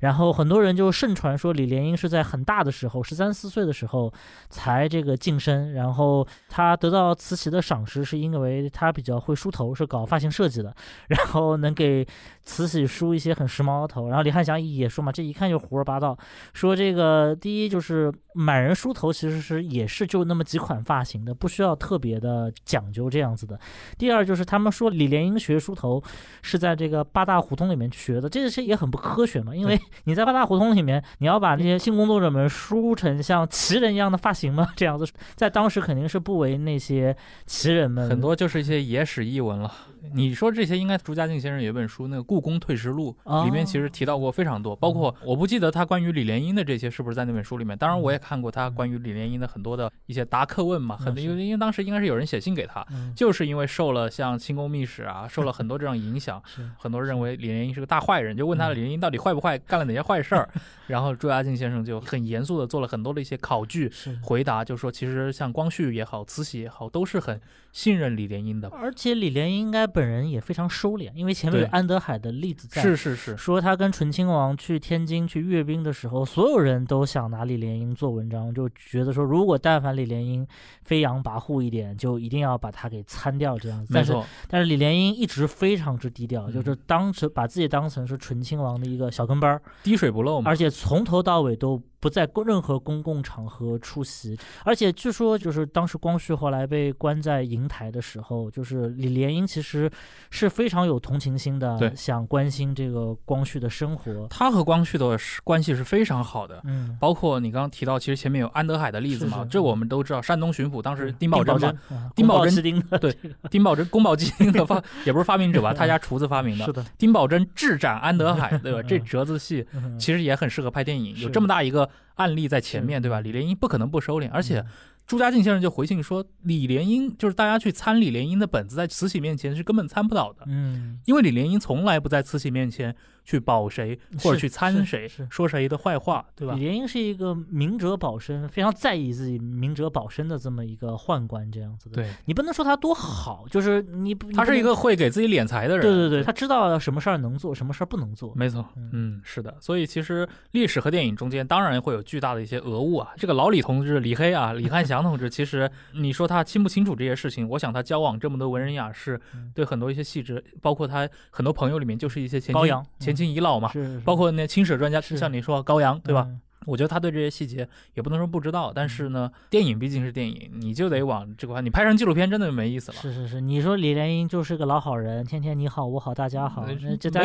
[0.02, 4.14] 然后很多人就盛传说李莲英是在很大的时候，十三四岁的时候
[4.60, 10.76] 才这个晋升，然后他得到慈禧的赏识是因为他比较会梳头，是搞发型设计的，
[11.08, 12.06] 然后能给
[12.44, 14.10] 慈禧梳一些很时髦的头。
[14.10, 16.18] 然后李翰祥也说嘛，这一看就胡说八道，
[16.54, 23.58] 说这个第一就是满人梳头其实是也是就那么几款发型的，不需要特别的讲究这样子的。
[23.98, 26.04] 第二就是他们说李莲英学梳头
[26.42, 39.74] 是在这个八大胡同里面学的，这个是也很不科学嘛，因为你在八大胡同里面，你要把那些性工作者们梳成像奇人一样的发型 这样子在当时肯定是不为那些奇人们很多就是一些野史译文了。
[40.14, 47.78] 你说这些，应该朱家靖先生有一本书，那个《故宫退食录》哦里面其实提到过非常多，包括我不记得他关于李莲英的这些是不是在那本书里面。
[47.78, 53.14] 当然，我也看过他关于李莲英的很多的一些答客问嘛，很多因为因为当时应该是有人写信给他，嗯。
[53.16, 56.42] 就是因为受了像清宫秘史啊，受了很多这样影响，
[56.78, 58.76] 很多人认为李莲英是个大坏人，就问他嗯。
[58.76, 60.50] 李莲英到底坏不坏，干了哪些坏事儿。
[60.88, 63.92] 然后朱家靖先生就很严肃的做了很多的一些考据，
[64.24, 67.40] 回答，就说其实像光绪也好，慈禧也好，都是很
[67.80, 68.68] 信任李莲英的。
[68.70, 72.82] 而且李莲英应该本人也非常收敛，因为前面有安德海的例子在。
[72.82, 80.46] 是是是，说他跟醇亲王去天津去阅兵的时候，所有人都想拿李莲英做文章，就觉得说，如果但凡李莲英
[80.84, 83.94] 飞扬跋扈一点，就一定要把他给参掉这样子。
[83.94, 84.14] 但是
[84.50, 90.50] 但是李莲英一直非常之低调，嗯就是当成把自己当成是醇亲王的一个小跟班儿，滴水不漏嘛。
[90.52, 94.38] 而且从头到尾都不在公任何公共场合出席。
[94.64, 99.90] 而且据说，就是当时光绪后来被关在瀛台的时候，就是李莲英其实
[100.30, 104.28] 是非常有同情心的，想关心这个光绪的生活。
[104.30, 106.62] 他和光绪的关系是非常好的。
[106.66, 110.22] 嗯，包括你刚刚提到，其实前面有安德海的例子嘛，是是这我们都知道。
[110.22, 113.16] 山东巡抚当时丁宝宝桢嘛，啊丁宝桢对
[113.50, 116.72] 丁宝桢宫保鸡丁的发也不是发明者吧，他家厨子发明的 是。
[116.74, 118.80] 的，丁宝桢智斩安德海，对吧？
[118.84, 123.22] 嗯这折子戏嗯其实也很适合拍电影，有这么大一个案例在前面，对吧？
[123.22, 124.66] 李莲英不可能不收敛，而且嗯。
[125.10, 131.00] 朱家靖先生就回信说，李莲英就是大家去参李莲英的本子，在慈禧面前是根本参不到的，嗯。
[131.06, 132.96] 因为李莲英从来不在慈禧面前
[133.30, 136.62] 去保谁或者去参谁，说谁的坏话，对吧李？
[136.62, 145.82] 莲英是一个明哲保身，非常在意自己明哲保身的这么一个宦官，这样子的。，对，你不能说他多好，就是你不，他是一个会给自己敛财的人。
[145.84, 148.34] 对对对，他知道什么事儿能做，什么事儿不能做。
[148.34, 153.10] 没错，嗯嗯，是的，所以其实历史和电影中间当然会有巨大的一些讹误啊。
[153.16, 157.48] 这个老李同志，李黑啊，李汉祥同志，其实你说他清不清楚这些事情？
[157.48, 165.16] 我想他交往这么多文人雅士嗯，对很多一些细致，包括他很多朋友里面就是一些前清高阳前清遗老嘛，是，是包括那清史专家，是。
[165.18, 166.26] 像你说高阳，对吧？？
[166.28, 172.98] 嗯我觉得他对这些细节也不能说不知道，但是呢，电影毕竟是电影，你就得往这个话，你拍成纪录片真的没意思了。
[173.02, 176.76] 是是是，你说李莲英就是个老好人，天天你好我好大家好，没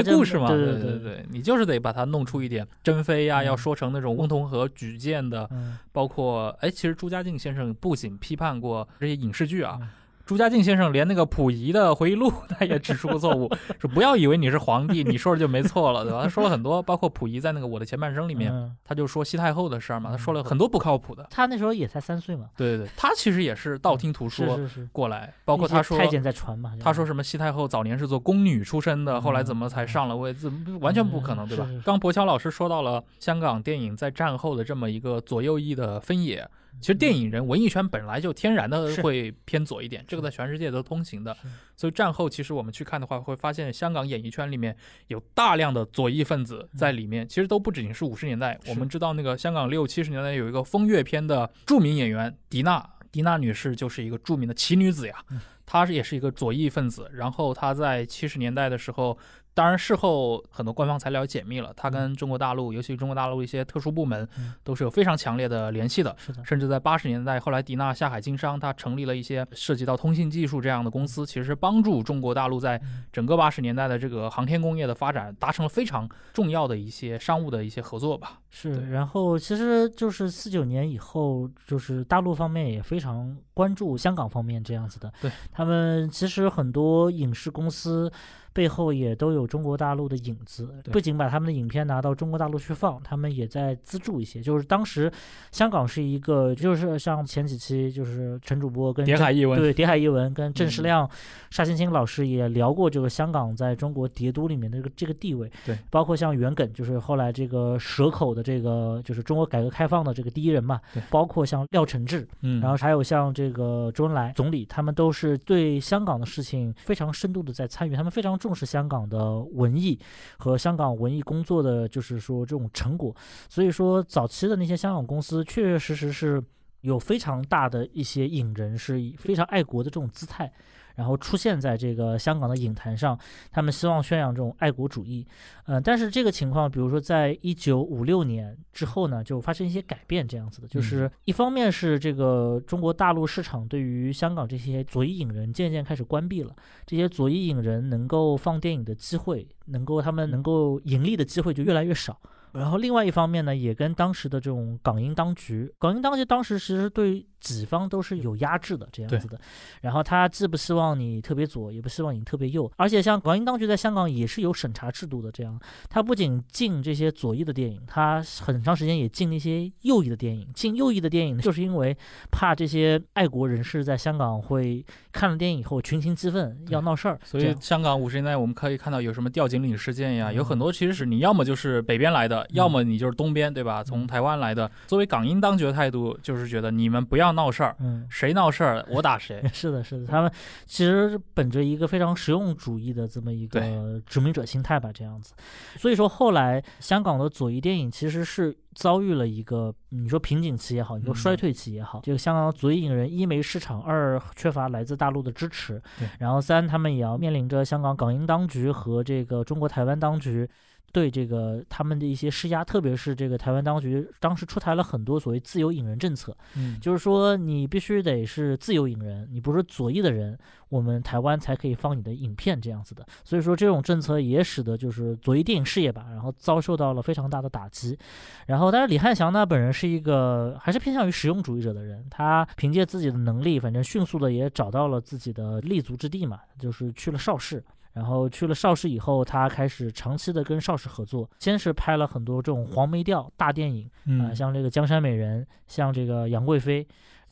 [0.04, 0.48] 故事嘛？
[0.48, 3.44] 对对对，对，你就是得把它弄出一点珍妃呀，嗯。
[3.44, 5.76] 要说成那种翁同龢举荐的，嗯。
[5.92, 9.88] 包括哎，其实朱家靖先生不仅批判过这些影视剧啊嗯，
[10.26, 16.22] 朱家靖先生连那个溥仪的回忆录他也指出过错误，说不要以为你是皇帝，你说的就没错了，对吧？
[16.22, 21.26] 他说了很多，包括溥仪在那个《我的前半生》里面，嗯他就说西太后的事儿嘛，他说了嗯很多不靠谱的。
[21.30, 30.32] 他那时候也才三岁嘛，对对对，他其实也是道听途说是是是，过来，包括他说太监在传嘛，他说什么西太后早年是做宫女出身的，后来怎么才上了位？
[30.32, 36.48] 怎么完全不可能，对吧刚博乔老师说到了香港电影在战后的这么一个左右翼的分野。
[36.80, 41.36] 其实电影人文艺圈本来就天然的会偏左一点，这个在全世界都通行的。
[41.76, 47.26] 所以战后其实我们去看的话，会发现香港演艺圈里面有大量的左翼分子在里面。
[47.28, 55.40] 其实都不仅是五十年代，我们知道那个香港六七十年代有一个风月片的著名演员迪娜，迪娜女士就是一个著名的奇女子呀嗯。
[55.66, 59.16] 她是也是一个左翼分子，然后她在七十年代的时候，
[59.54, 66.14] 当然事后很多官方材料解密了，他跟中国大陆，尤其中国大陆一些特殊部门嗯，都是有非常强烈的联系的。
[66.18, 78.40] 是的，甚至在八十年代，后来迪纳下海经商，他成立了一些涉及到通信技术这样的公司，其实是帮助中国大陆在嗯整个八十年代的这个航天工业的发展，达成了非常重要的一些商务的一些合作吧。
[78.50, 85.12] 是，然后其实就是四九年以后，就是大陆方面也非常关注香港方面这样子的。
[85.20, 88.10] 对，他们其实很多影视公司
[88.54, 94.40] 背后也都有中国大陆的影子，不仅把他们的影片拿到中国大陆去放，他们也在资助一些。
[94.40, 95.12] 就是当时
[95.50, 101.10] 香港是一个，就是像前几期就是陈主播跟海译文，对，谍海译文跟郑世嗯亮、
[101.50, 105.50] 沙青青老师也聊过这个香港在中国谍都里面的这个这个地位。
[105.66, 111.02] 对，包括像袁耿，就是后来这个蛇口的这个就是中国改革开放的这个第一人嘛对。
[111.10, 119.98] 包括像廖承志，嗯，然后还有像这个周恩来总理，他们都是对香港的事情非常深度的在参与，他们非常重视香港的文艺
[120.36, 123.16] 和香港文艺工作的就是说这种成果。
[123.48, 126.44] 所以说，早期的那些香港公司确确实实是
[126.84, 130.52] 有非常大的一些影人是以非常爱国的这种姿态。
[130.96, 133.18] 然后出现在这个香港的影坛上，
[133.50, 135.26] 他们希望宣扬这种爱国主义，
[135.66, 146.54] 嗯、但是这个情况，比如说在一九五六年之后呢，就发生一些改变，这样子的，就是一方面是这个中国大陆市场对于香港这些左翼影人渐渐开始关闭了，
[146.86, 152.16] 这些左翼影人能够放电影的机会，能够他们能够盈利的机会就越来越少。
[152.54, 159.38] 然后另外一方面呢，也跟当时的这种港英当局，港英当局当时其实对己方都是有压制的这样子的。
[159.82, 165.30] 然后他既不希望你特别左，也不希望你特别右，而且像港英当局在香港也是有审查制度的。
[165.32, 165.58] 这样，
[165.90, 170.48] 他不仅禁这些左翼的电影，他很长时间也禁那些右翼的电影。
[170.54, 171.96] 禁右翼的电影，就是因为
[172.30, 177.18] 怕这些爱国人士在香港会看了电影以后群情激愤，要闹事儿。
[177.24, 183.82] 所以香港五十年代我们可以看到有什么吊井岭事件呀，嗯有很多其实是你要么就是北边来的，要么你就是东边，对吧？
[183.82, 184.70] 从台湾来的。
[184.86, 188.06] 作为港英当局的态度，就是觉得你们不要闹事儿，嗯。
[188.08, 189.42] 谁闹事儿我打谁。
[189.52, 190.30] 是的，是的，他们
[190.66, 195.34] 其实本着一个非常实用主义的这么一个殖民者心态吧，这样子。
[195.76, 205.82] 所以说后来香港的左翼电影其实是遭遇了一个你说瓶颈期也好，你说嗯衰退期也好，这个香港的左翼影人一没市场，二缺乏来自大陆的支持，
[206.18, 210.48] 然后三他们也要面临着香港港英当局和这个中国台湾当局。
[210.94, 223.04] 对这个他们的一些施压，特别是这个台湾当局当时出台了很多所谓自由引人政策，嗯，就是说你必须得是自由引人，你不是左翼的人，我们台湾才可以放你的影片这样子的。
[223.24, 227.98] 所以说这种政策也使得就是左翼电影事业吧，然后遭受到了非常大的打击。
[228.46, 237.64] 然后，但是李汉祥呢本人是一个还是偏向于实用主义者的人，他凭借自己的能力，反正迅速的也找到了自己的立足之地嘛，就是去了邵氏。
[237.94, 246.84] 然后去了邵氏以后，他开始长期的跟邵氏合作，先是拍了很多这种黄梅调大电影，啊、嗯，像这个《江山美人》，像这个《杨贵妃》，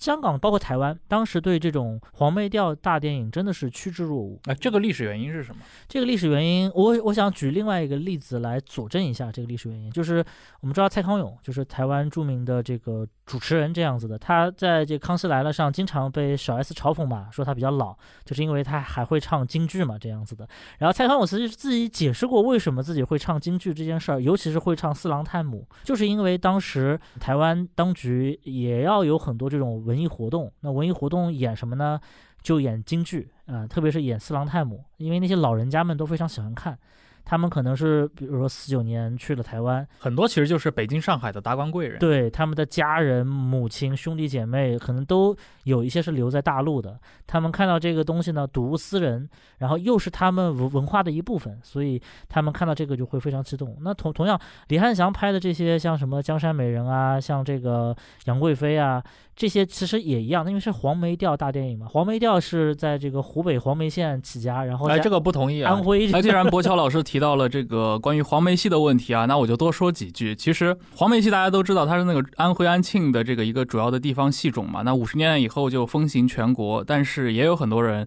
[0.02, 4.40] 香港包括台湾，当时对这种黄梅调大电影真的是趋之若鹜。
[4.46, 5.62] 哎，这个历史原因是什么？
[5.88, 10.24] 这个历史原因，我我想举另外一个例子来佐证一下这个历史原因，就是
[10.60, 20.48] 我们知道蔡康永，就是台湾著名的这个主持人这样子的，他在这《康熙来了》上经常被小 S 嘲讽嘛，说他比较老，就是因为他还会唱京剧嘛这样子的。
[20.78, 32.00] 然后蔡康永其实自己解释过为什么自己会唱京剧这件事儿，尤其是会唱《四郎探母》，就是因为当时台湾当局也要有很多这种文艺活动，那文艺活动演什么呢？
[32.42, 36.76] 就演京剧啊、特别是演四郎太母，因为那些老人家们都非常喜欢看。
[37.24, 41.96] 他们可能是比如说四九年去了台湾，很多其实就是北京、上海的达官贵人。
[42.00, 46.98] 对他们的家人、母亲、兄弟姐妹，可能都有一些是留在大陆的。
[47.24, 49.28] 他们看到这个东西呢，睹物思人，
[49.58, 53.76] 然后又是他们文文化的一部分，所以他们看到这个就会非常激动。
[53.82, 59.00] 那同同样，李翰祥拍的这些，像什么《江山美人》啊，像这个杨贵妃啊，
[59.34, 61.86] 这些其实也一样，因为是黄梅调大电影嘛。
[61.88, 65.82] 黄梅调是在这个湖北黄梅县起家，然后哎，这个不同意啊安。
[65.82, 70.34] 徽那既然 博乔老师提到了这个关于黄梅戏的问题啊，那我就多说几句。
[70.34, 74.82] 其实黄梅戏大家都知道，它是那个安徽安庆的这个一个主要的地方戏种嘛。
[74.82, 78.06] 那五十年代以后就风行全国，但是也有很多人。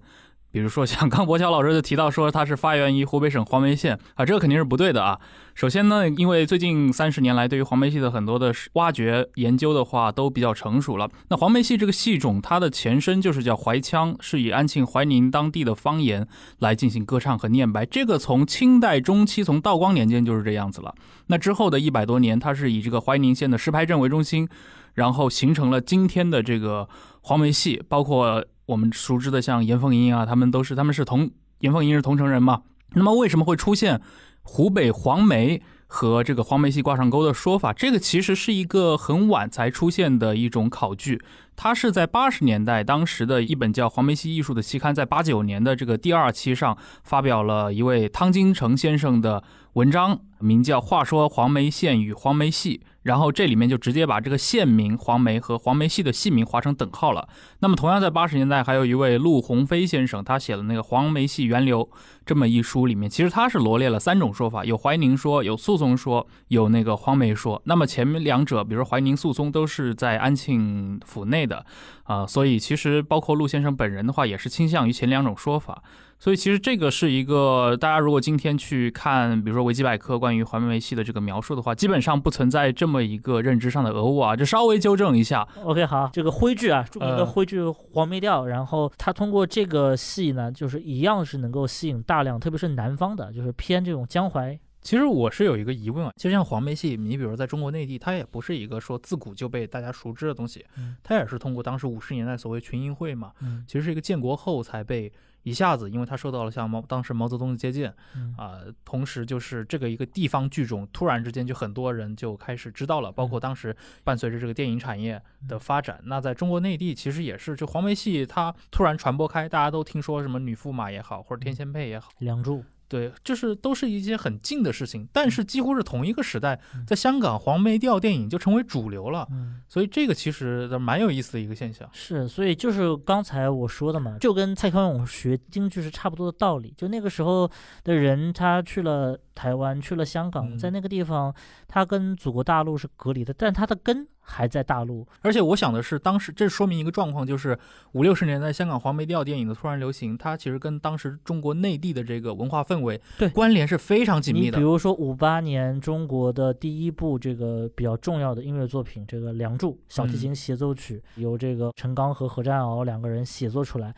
[0.56, 5.20] 比如说，像刚博乔老师就提到说，它是发源于湖北省黄梅县啊，这个肯定是不对的啊。
[5.53, 11.10] 首先呢，因为最近三十年来，对于黄梅戏的很多的挖掘研究的话，都比较成熟了。
[11.28, 16.26] 那黄梅戏这个戏种，它的前身就是叫怀腔，是以安庆、怀宁当地的方言
[16.60, 17.86] 来进行歌唱和念白。
[17.86, 20.95] 这个从清代中期，从道光年间就是这样子了。
[21.28, 24.47] 那之后的一百多年，它是以这个怀宁县的石牌镇为中心，
[24.93, 26.88] 然后形成了今天的这个
[27.28, 32.62] 黄梅戏，包括我们熟知的像严凤英啊，他们都是他们是同严凤英是桐城人嘛。
[32.94, 34.00] 那么为什么会出现
[34.44, 37.74] 湖北黄梅和这个黄梅戏挂上钩的说法？
[37.74, 41.20] 这个其实是一个很晚才出现的一种考据。
[41.56, 52.82] 它是在八十年代，当时的一本叫《黄梅戏艺术》的期刊，在八九年的这个第二期上发表了一位汤金城先生的文章，名叫《话说黄梅县与黄梅戏》。
[53.06, 57.30] 然后这里面就直接把这个县名黄梅和黄梅戏的戏名划成等号了。
[57.60, 61.84] 那么同样在八十年代，还有一位陆鸿飞先生，他写了那个《黄梅戏源流》
[62.26, 67.62] 这么一书，里面其实他是罗列了三种说法，有怀宁说，有诉讼说，有那个黄梅说。
[67.66, 71.64] 那么前面两者，比如怀宁、诉讼，都是在安庆府内的，
[72.06, 75.84] 啊、所以其实包括陆先生本人的话，也是倾向于前两种说法。
[76.26, 85.48] 所以其实这个是一个，大家如果今天去看，比如说维基百科关于黄梅戏的这个描述的话，基本上不存在这么一个认知上的讹误啊，就稍微纠正一下。
[85.64, 94.60] OK，好，这个徽剧啊，著名的呃徽剧《黄梅调》，然后它通过这个戏呢，就是一样是能够吸引大量，特别是南方的，就是偏这种江淮。
[94.82, 105.14] 其实我是有一个疑问啊，就像黄梅戏，你比如在中国内地，它也不是一个说自古就被大家熟知的东西嗯，它也是通过当时五十年代所谓群英会嘛，嗯其实是一个建国后才被
[105.46, 108.36] 一下子，因为他受到了像毛当时毛泽东的接见嗯。
[108.36, 113.74] 啊、同时就是这个一个地方剧种，突然之间就很多人就开始知道了，包括当时
[114.04, 122.10] 伴随着这个电影产业的发展，那在中国内地其实也是，就黄梅戏它突然传播开，大家都听说什么女驸马也好，或者天仙配也好。
[122.18, 131.90] 梁祝，对，就是都是一些很近的事情，但是几乎是同一个时代嗯，在香港黄梅调电影就成为主流了，嗯，所以这个其实蛮有意思的一个现象。
[131.92, 136.74] 是，所以就是刚才我说的嘛，就跟蔡康永学京剧是差不多的道理。
[136.78, 137.50] 就那个时候
[137.84, 141.34] 的人，他去了台湾，去了香港，嗯在那个地方，
[141.68, 145.08] 他跟祖国大陆是隔离的，但他的根还在大陆。
[145.22, 147.58] 而且我想的是，当时这说明一个状况，就是
[147.92, 154.64] 五六十年代香港黄梅调电影的突然流行，它其实跟当时中国内地的这个文化氛围对关联是非常紧密的比。
[154.64, 163.94] 如说五八年中国的第一部这个比较重要的音乐作品，这个《梁祝》小提琴协奏曲，由这个陈刚和何占鳌两个人写作出来，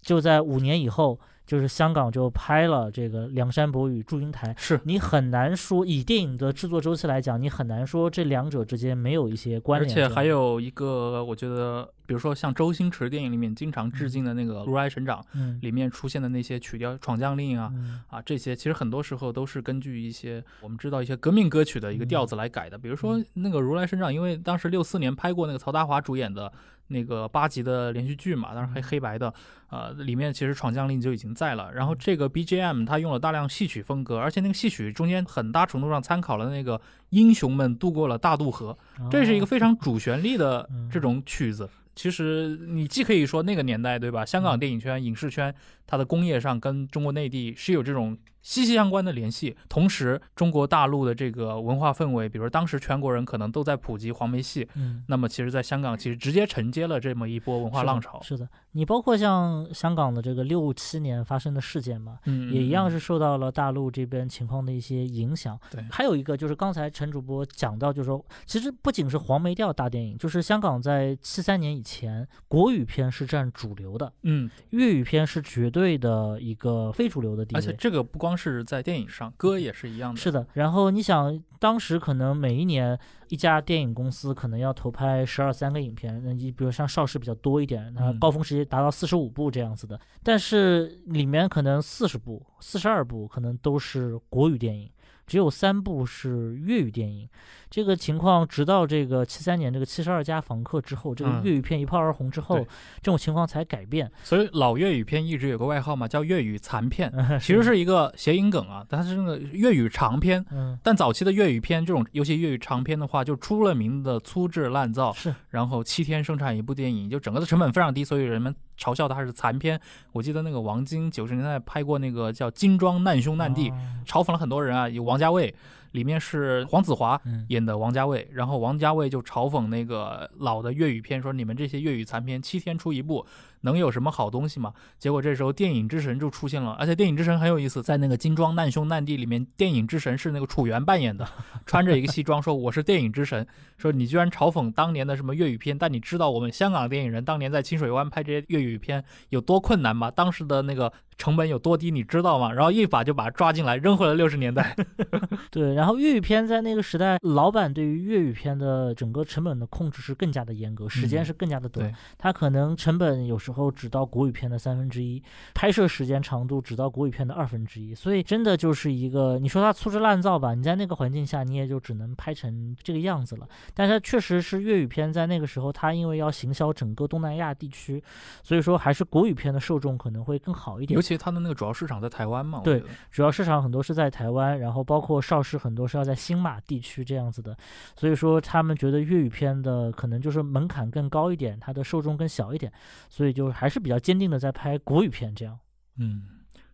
[0.00, 4.54] 就在五年以后，就是香港就拍了这个《梁山伯与祝英台》。
[4.56, 10.08] 是，你很难说，以电影的制作周期来讲，你很难说这两者之间没有一些关联而。
[10.08, 22.78] 且还有一个，我觉得，比如说像周星驰电影里面经常致敬的那个《如来神掌》嗯里面出现的那些曲调，《闯将令》啊，嗯啊，这些其实很多时候都是根据一些我们知道一些革命歌曲的一个调子来改的。
[22.78, 26.52] 比如说那个《如来神掌》，因为当时六四年拍过那个曹达华主演的
[26.92, 29.32] 那个八集的连续剧嘛，当然黑嗯黑白的，
[29.70, 31.72] 呃，里面其实《闯将令》就已经在了。
[31.72, 36.80] 然后这个 BGM 它用了大量戏曲风格，而且那个戏曲中间很大程度上参考了那个
[37.10, 38.76] 英雄们渡过了大渡河，
[39.10, 41.68] 这是一个哦非常主 旋律的嗯这种曲子。
[41.94, 44.24] 其实你既可以说那个年代，对吧？
[44.24, 45.54] 香港电影圈、影视圈，
[45.86, 49.56] 它的工业上跟中国内地是有这种息息相关的联系。
[49.68, 58.20] 同时，中国大陆的这个文化氛围，比如当时全国人可能都在普及黄梅戏，嗯，那么其实在香港其实直接承接了这么一波文化浪潮。
[58.22, 65.58] 是的，你包括像香港的这个六七年发生的事件嘛，嗯，也一样嗯是受到了大陆这边情况的一些影响。
[65.70, 77.72] 对还有一个就是刚才陈主播讲到，就是说，其实不仅是黄梅调大电影，就是香港在七三年以前，国语片是占主流的，嗯，粤语片是绝对的一个非主流的地位而且。
[77.78, 80.20] 这个不光是在电影上，歌也是一样的。
[80.20, 94.90] 是的，然后你想，当时可能每一年一家电影公司可能要投拍十二三个影片，那你比如像邵氏比较多一点，它嗯高峰时期达到四十五部这样子的，但是里面可能四十部、四十二部可能都是国语电影。
[95.26, 97.28] 只有三部是粤语电影，
[97.70, 101.42] 这个情况直到这个七三年这个七十二家房客之后，这个嗯。
[101.44, 102.64] 粤语片一炮而红之后，对。
[102.96, 104.10] 这种情况才改变。
[104.22, 110.44] 所以老粤语片一直有个外号嘛，叫粤语残片， 其其实是一个谐音梗啊，但是那个粤语长片。
[110.50, 110.78] 嗯。
[110.82, 115.34] 但早期的粤语片这种，尤其粤语长片的话，就出了名的粗制滥造，是。
[115.50, 119.80] 然后七天生产一部电影，就整个的成本非常低，所以人们嘲笑他是残片。
[120.10, 125.54] 我记得那个王晶九十年代拍过那个叫《金装难兄难弟》，哦嘲讽了很多人啊，有王家卫，
[125.92, 133.24] 里面是黄子华嗯演的王家卫，然后王家卫就嘲讽那个老的粤语片，说你们这些粤语残片七天出一部，
[133.62, 134.72] 能有什么好东西吗？
[134.98, 141.26] 结果这时候电影之神就出现了，而且电影之神很有意思，在那个《金装难兄难弟》里面，电影之神是那个楚原扮演的，
[141.66, 143.46] 穿着一个西装说我是电影之神，
[143.78, 150.10] 说你居然嘲讽当年的什么粤语片，但你知道我们香港电影人当年在清水湾拍这些粤语片有多困难吗？
[150.10, 152.52] 当时的那个成本有多低，你知道吗？
[152.52, 154.74] 然后一把就把他抓进来，扔回了六十年代。
[155.50, 161.94] 对，然后粤语片在那个时代，老板对于粤语片的整个成本的控制是更加的严格，时间嗯是更加的短对。
[162.18, 165.22] 它可能成本有时候只到国语片的三分之一，
[165.54, 173.48] 拍摄时间长度只到国语片的二分之一，所以真的就是一个，你说它粗制滥造吧，你在那个环境下，你也就只能拍成这个样子了。
[173.74, 178.02] 但是确实是粤语片在那个时候，它因为要行销整个东南亚地区，
[178.42, 181.02] 所以说还是国语片的受众可能会更好一点尤。
[181.02, 187.56] 其它的那个主要市场在台湾嘛，对主要市场很多是在台湾，然后包括邵氏很多是要在新马地区这样子的，
[187.96, 192.72] 所以说他们觉得粤语片的可能就是门槛更高一点，它的受众更小一点，
[193.08, 195.58] 所以就还是比较坚定的在拍国语片这样。
[195.98, 196.22] 嗯，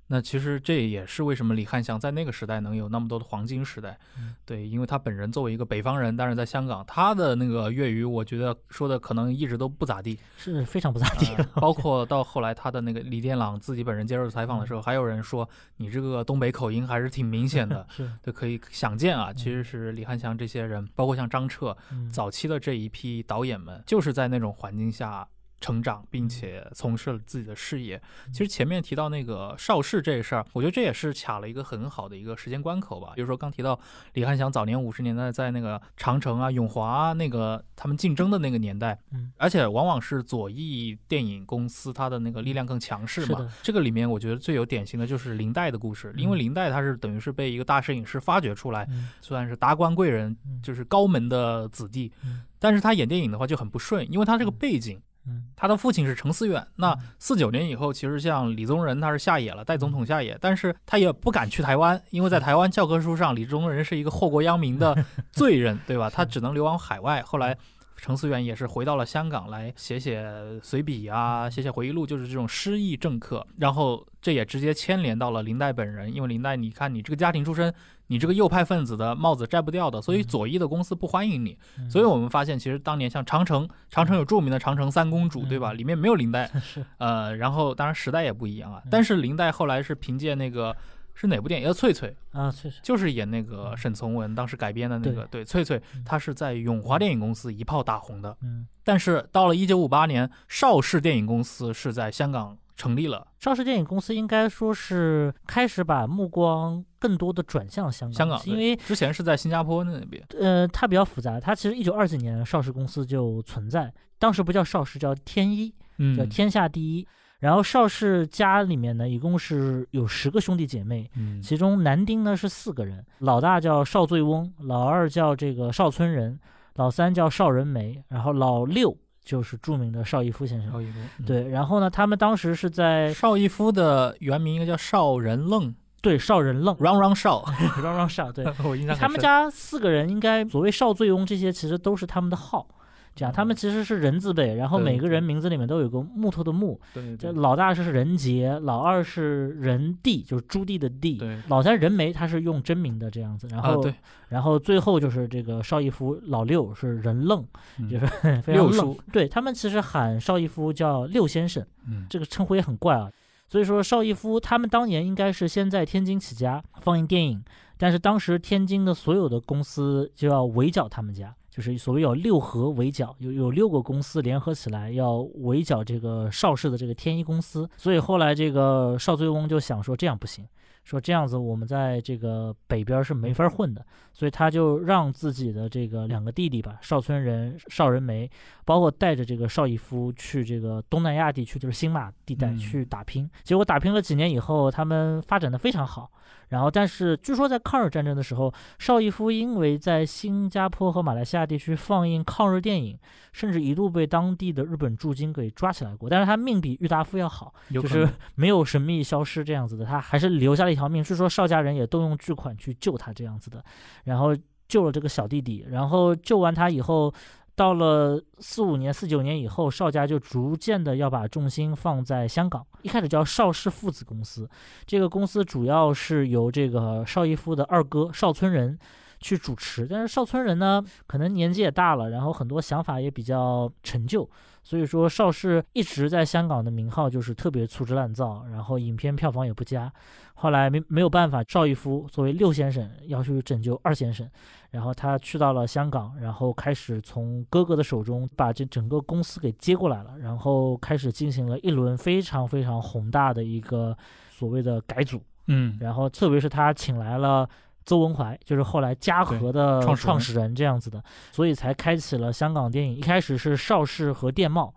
[0.07, 3.99] 那其实这也是为什么李翰祥在那个时代能有那么多的黄金时代。
[4.17, 10.19] 嗯对，因为他本人作为一个北方人，但是在香港，他的那个粤语，我觉得说的可能一直都不咋地。
[10.39, 15.47] 是非常不咋地呃，包括到后来他的那个李殿朗自己本人接受采访的时候，还有人说
[15.77, 17.87] 你这个东北口音还是挺明显的。
[17.91, 25.29] 是就可以想见啊，其实是李翰祥这些人，包括像张彻，嗯早期的这一批导演们，就是在那种环境下
[25.61, 28.01] 成长，并且从事了自己的事业。
[28.33, 33.13] 其实前面提到那个邵氏这事儿，我觉得这也是卡了一个很好的一个时间关口吧。
[33.15, 33.79] 比如说刚提到
[34.15, 43.53] 李翰祥早年五十年代在那个长城啊、永华啊那个他们竞争的那个年代，嗯而且往往是左翼电影公司它的那个力量更强势嘛。
[43.63, 52.43] 这个里面我觉得最有典型的就是林黛的故事，因为嗯林黛她是等于是被一个大摄影师发掘出来，嗯算是达官贵人，嗯就是高门的子弟嗯。
[52.61, 56.65] 但是他演电影的话就很不顺，因为他这个背景，嗯他的父亲是程思远。
[56.77, 64.97] 那嗯四九年以后，其实像李宗仁他是下野了，代总统下野，但是他也不敢去台湾，因为在台湾教科书上，李宗仁是一个祸国殃民的
[65.33, 66.09] 罪人，对吧？
[66.09, 67.23] 他只能流亡海外。
[67.23, 67.57] 后来。
[68.01, 70.25] 程思远也是回到了香港来写写
[70.63, 73.45] 随笔啊，写写回忆录，就是这种失意政客。
[73.57, 77.75] 然后这也直接牵连到了林黛本人，因为林黛，你看你这个家庭出身，
[78.09, 81.57] 你这个右派分子的帽子摘不掉的，所以嗯左翼的公司不欢迎你。
[81.79, 85.73] 嗯所以我们发现，其实当年像长城，长城有著名的长城三公主，对吧？
[85.73, 88.89] 嗯里面没有林黛，是呃，然后当然时代也不一样啊嗯。
[88.91, 90.77] 但是林黛后来是凭借那个
[91.15, 91.67] 是哪部电影？
[91.67, 98.37] 呃，翠翠，啊，翠翠就是演那个沈从文当时改编的那个，对，翠翠嗯，她是在永华电影公司一炮打红的。
[98.43, 98.67] 嗯。
[98.85, 103.27] 但是到了一九五八年，邵氏电影公司是在香港成立了。
[103.41, 111.39] 邵氏电影公司应该说是开始把目光更多的转向香港，香港因为之前是在新加坡那边，呃，它比较复杂。
[111.39, 117.07] 它其实一九二几年邵氏公司就存在，当时不叫邵氏，叫天一，叫嗯天下第一。
[117.41, 126.39] 然后邵氏家里面呢，一共是有十个兄弟姐妹，嗯其中男丁呢是四个人，老大叫邵醉翁，老二叫这个邵村人，
[126.75, 128.97] 老三叫邵仁梅，然后老六
[129.29, 130.73] 就是著名的邵逸夫先生。
[130.73, 131.27] 邵逸夫，嗯。
[131.27, 137.45] 对，然后呢，他们当时是在邵逸夫的原名应该叫邵仁愣，对邵仁愣，嚷嚷邵，
[137.83, 142.67] 让让邵，对， 我印象很他们家四个人应该所谓邵醉翁这些其实都是他们的号，
[143.15, 145.19] 这样他们其实是人字辈，然后每个人。
[145.29, 151.39] 名字里面都有个木头的木，对这老大是人杰，老二是人帝，就是朱棣的帝，对。
[151.49, 153.85] 老三人梅他是用真名的这样子，然后、
[154.29, 157.47] 然后最后就是这个邵逸夫老六是人 愣，
[157.79, 158.07] 嗯就是
[158.41, 163.11] 非常愣六叔，对他们其实喊邵逸夫叫六先生，嗯这个称呼也很怪啊。
[163.49, 167.43] 所以说邵逸夫他们当年应该是先在天津起家放映电影，
[167.77, 177.69] 但是当时天津的所有的公司就要围剿他们家，就是所谓有六合围剿，有有六个公司联合起来要围剿这个邵氏的这个天一公司。
[177.77, 180.47] 所以后来这个邵醉翁就想说这样不行，
[180.85, 183.85] 说这样子我们在这个北边是没法混的，
[184.19, 188.29] 所以他就让自己的这个两个弟弟吧，邵村人、邵仁梅，
[188.65, 193.31] 包括带着这个邵逸夫去这个东南亚地区，就是新马地带嗯去打拼。
[193.45, 196.11] 结果打拼了几年以后，他们发展的非常好。
[196.49, 202.99] 然后，但是据说在抗日战争的时候，邵逸夫因为在新加坡和马来西亚地区放映抗日电影，
[203.33, 206.09] 甚至一度被当地的日本驻军给抓起来过。
[206.09, 211.05] 但是他命比郁达夫要好，就是 没有神秘消失这样子的，他还是留下了一条命。
[211.05, 213.63] 据说邵家人也动用巨款去救他这样子的，
[214.09, 214.37] 然后
[214.67, 217.15] 救了这个小弟弟，然后救完他以后。
[217.59, 222.65] 到了四五年、四九年以后，邵家就逐渐的要把重心放在香港。
[222.83, 224.49] 一开始叫邵氏父子公司，
[224.87, 228.79] 这个公司主要是由这个邵逸夫的二哥邵村人
[229.19, 229.89] 去主持。
[229.89, 234.31] 但是邵村人呢，可能年纪也大了，然后很多想法也比较陈旧，
[234.69, 239.91] 所以说邵氏一直在香港的名号就是特别粗制滥造，然后影片票房也不佳。
[240.35, 244.29] 后来没没有办法，邵逸夫作为六先生要去拯救二先生，
[244.71, 253.97] 然后他去到了香港，然后开始从哥哥的手中把这整个公司给接过来了，然后开始进行了一轮非常非常宏大的一个
[254.29, 257.49] 所谓的改组，嗯，然后特别是他请来了。
[257.89, 262.95] 邹文怀就是后来嘉禾的创始人这样子的，所以才开启了香港电影。
[262.95, 264.71] 一开始是邵氏和电懋，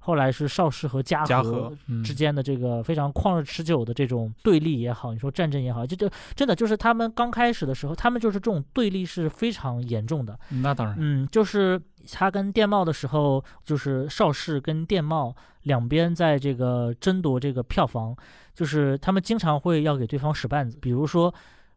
[0.00, 1.72] 后来是邵氏和嘉嘉禾
[2.04, 10.36] 之间的这个非常旷日持久的这种对立也好，你说战争也好，就就真的就是他们刚开始的时候，他们就是这种对立是非常严重的。
[10.48, 11.80] 那当然，嗯，就是
[12.12, 18.12] 他跟电懋的时候，就是邵氏跟电懋两边在这个争夺这个票房，
[18.54, 21.32] 就是他们经常会要给对方使绊子，比如说。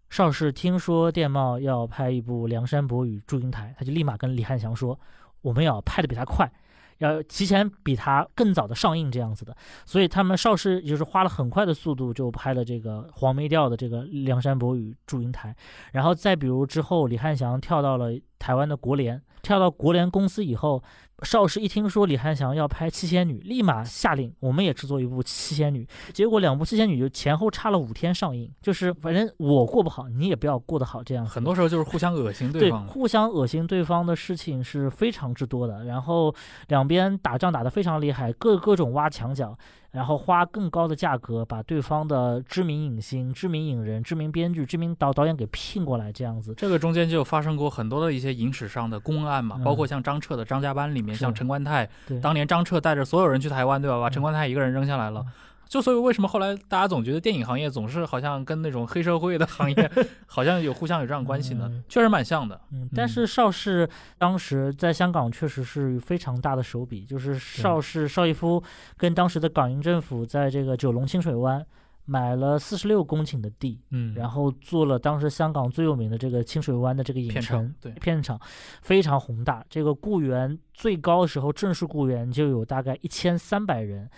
[0.10, 5.00] 邵氏听说电懋要拍一部《梁山伯与祝英台》，他就立马跟李汉祥说
[5.42, 6.52] ：“我们要拍的比他快，
[6.98, 9.56] 要提前比他更早的上映这样子的。”
[9.86, 15.50] 所以他们邵氏就是花了很快的速度就拍了这个黄梅调的这个《梁山伯与祝英台》，
[15.94, 20.84] 然后再比如之后李汉祥跳到了台湾的国联，跳到国联公司以后，
[21.24, 25.84] 邵氏一听说李汉祥要拍《七仙女》，立马下令我们也制作一部《七仙女》。
[26.14, 31.26] 结果两部《七仙女》就前后差了五天上映，就是反正我过不好，你也不要过得好这样。
[31.26, 32.86] 很多时候就是互相恶心对方。
[32.88, 36.34] 互相恶心对方的事情是非常之多的，然后
[36.68, 39.58] 两边打仗打得非常厉害，各各种挖墙脚，
[39.92, 46.54] 然后花更高的价格把对方的知名影星、知名影人、知名编剧、知名导导演给聘过来，这样子。
[46.56, 51.90] 这个中间就发生过很多的一些影史上的公案嘛，嗯包括像张彻的《张家班》里面，像陈冠泰，
[52.22, 54.00] 当年张彻带着所有人去台湾，对吧？
[54.00, 55.26] 把嗯陈冠泰一个人扔下来了。
[55.70, 59.92] 就所以为什么后来大家总觉得电影行业总是好像跟那种黑社会的行业
[60.26, 61.84] 好像有互相有这样关系呢嗯？
[61.88, 62.60] 确实蛮像的。
[62.72, 68.62] 嗯，但是邵氏当时在香港确实是非常大的手笔，就是邵氏邵逸夫
[68.98, 71.64] 跟当时的港英政府在这个九龙清水湾
[72.06, 78.42] 买了四十六公顷的地，嗯，然后做了当时香港最有名的这个清水湾的这个影片城场，对片场
[78.82, 79.64] 非常宏大。
[79.70, 84.10] 这个雇员最高的时候，正式雇员就有大概一千三百人。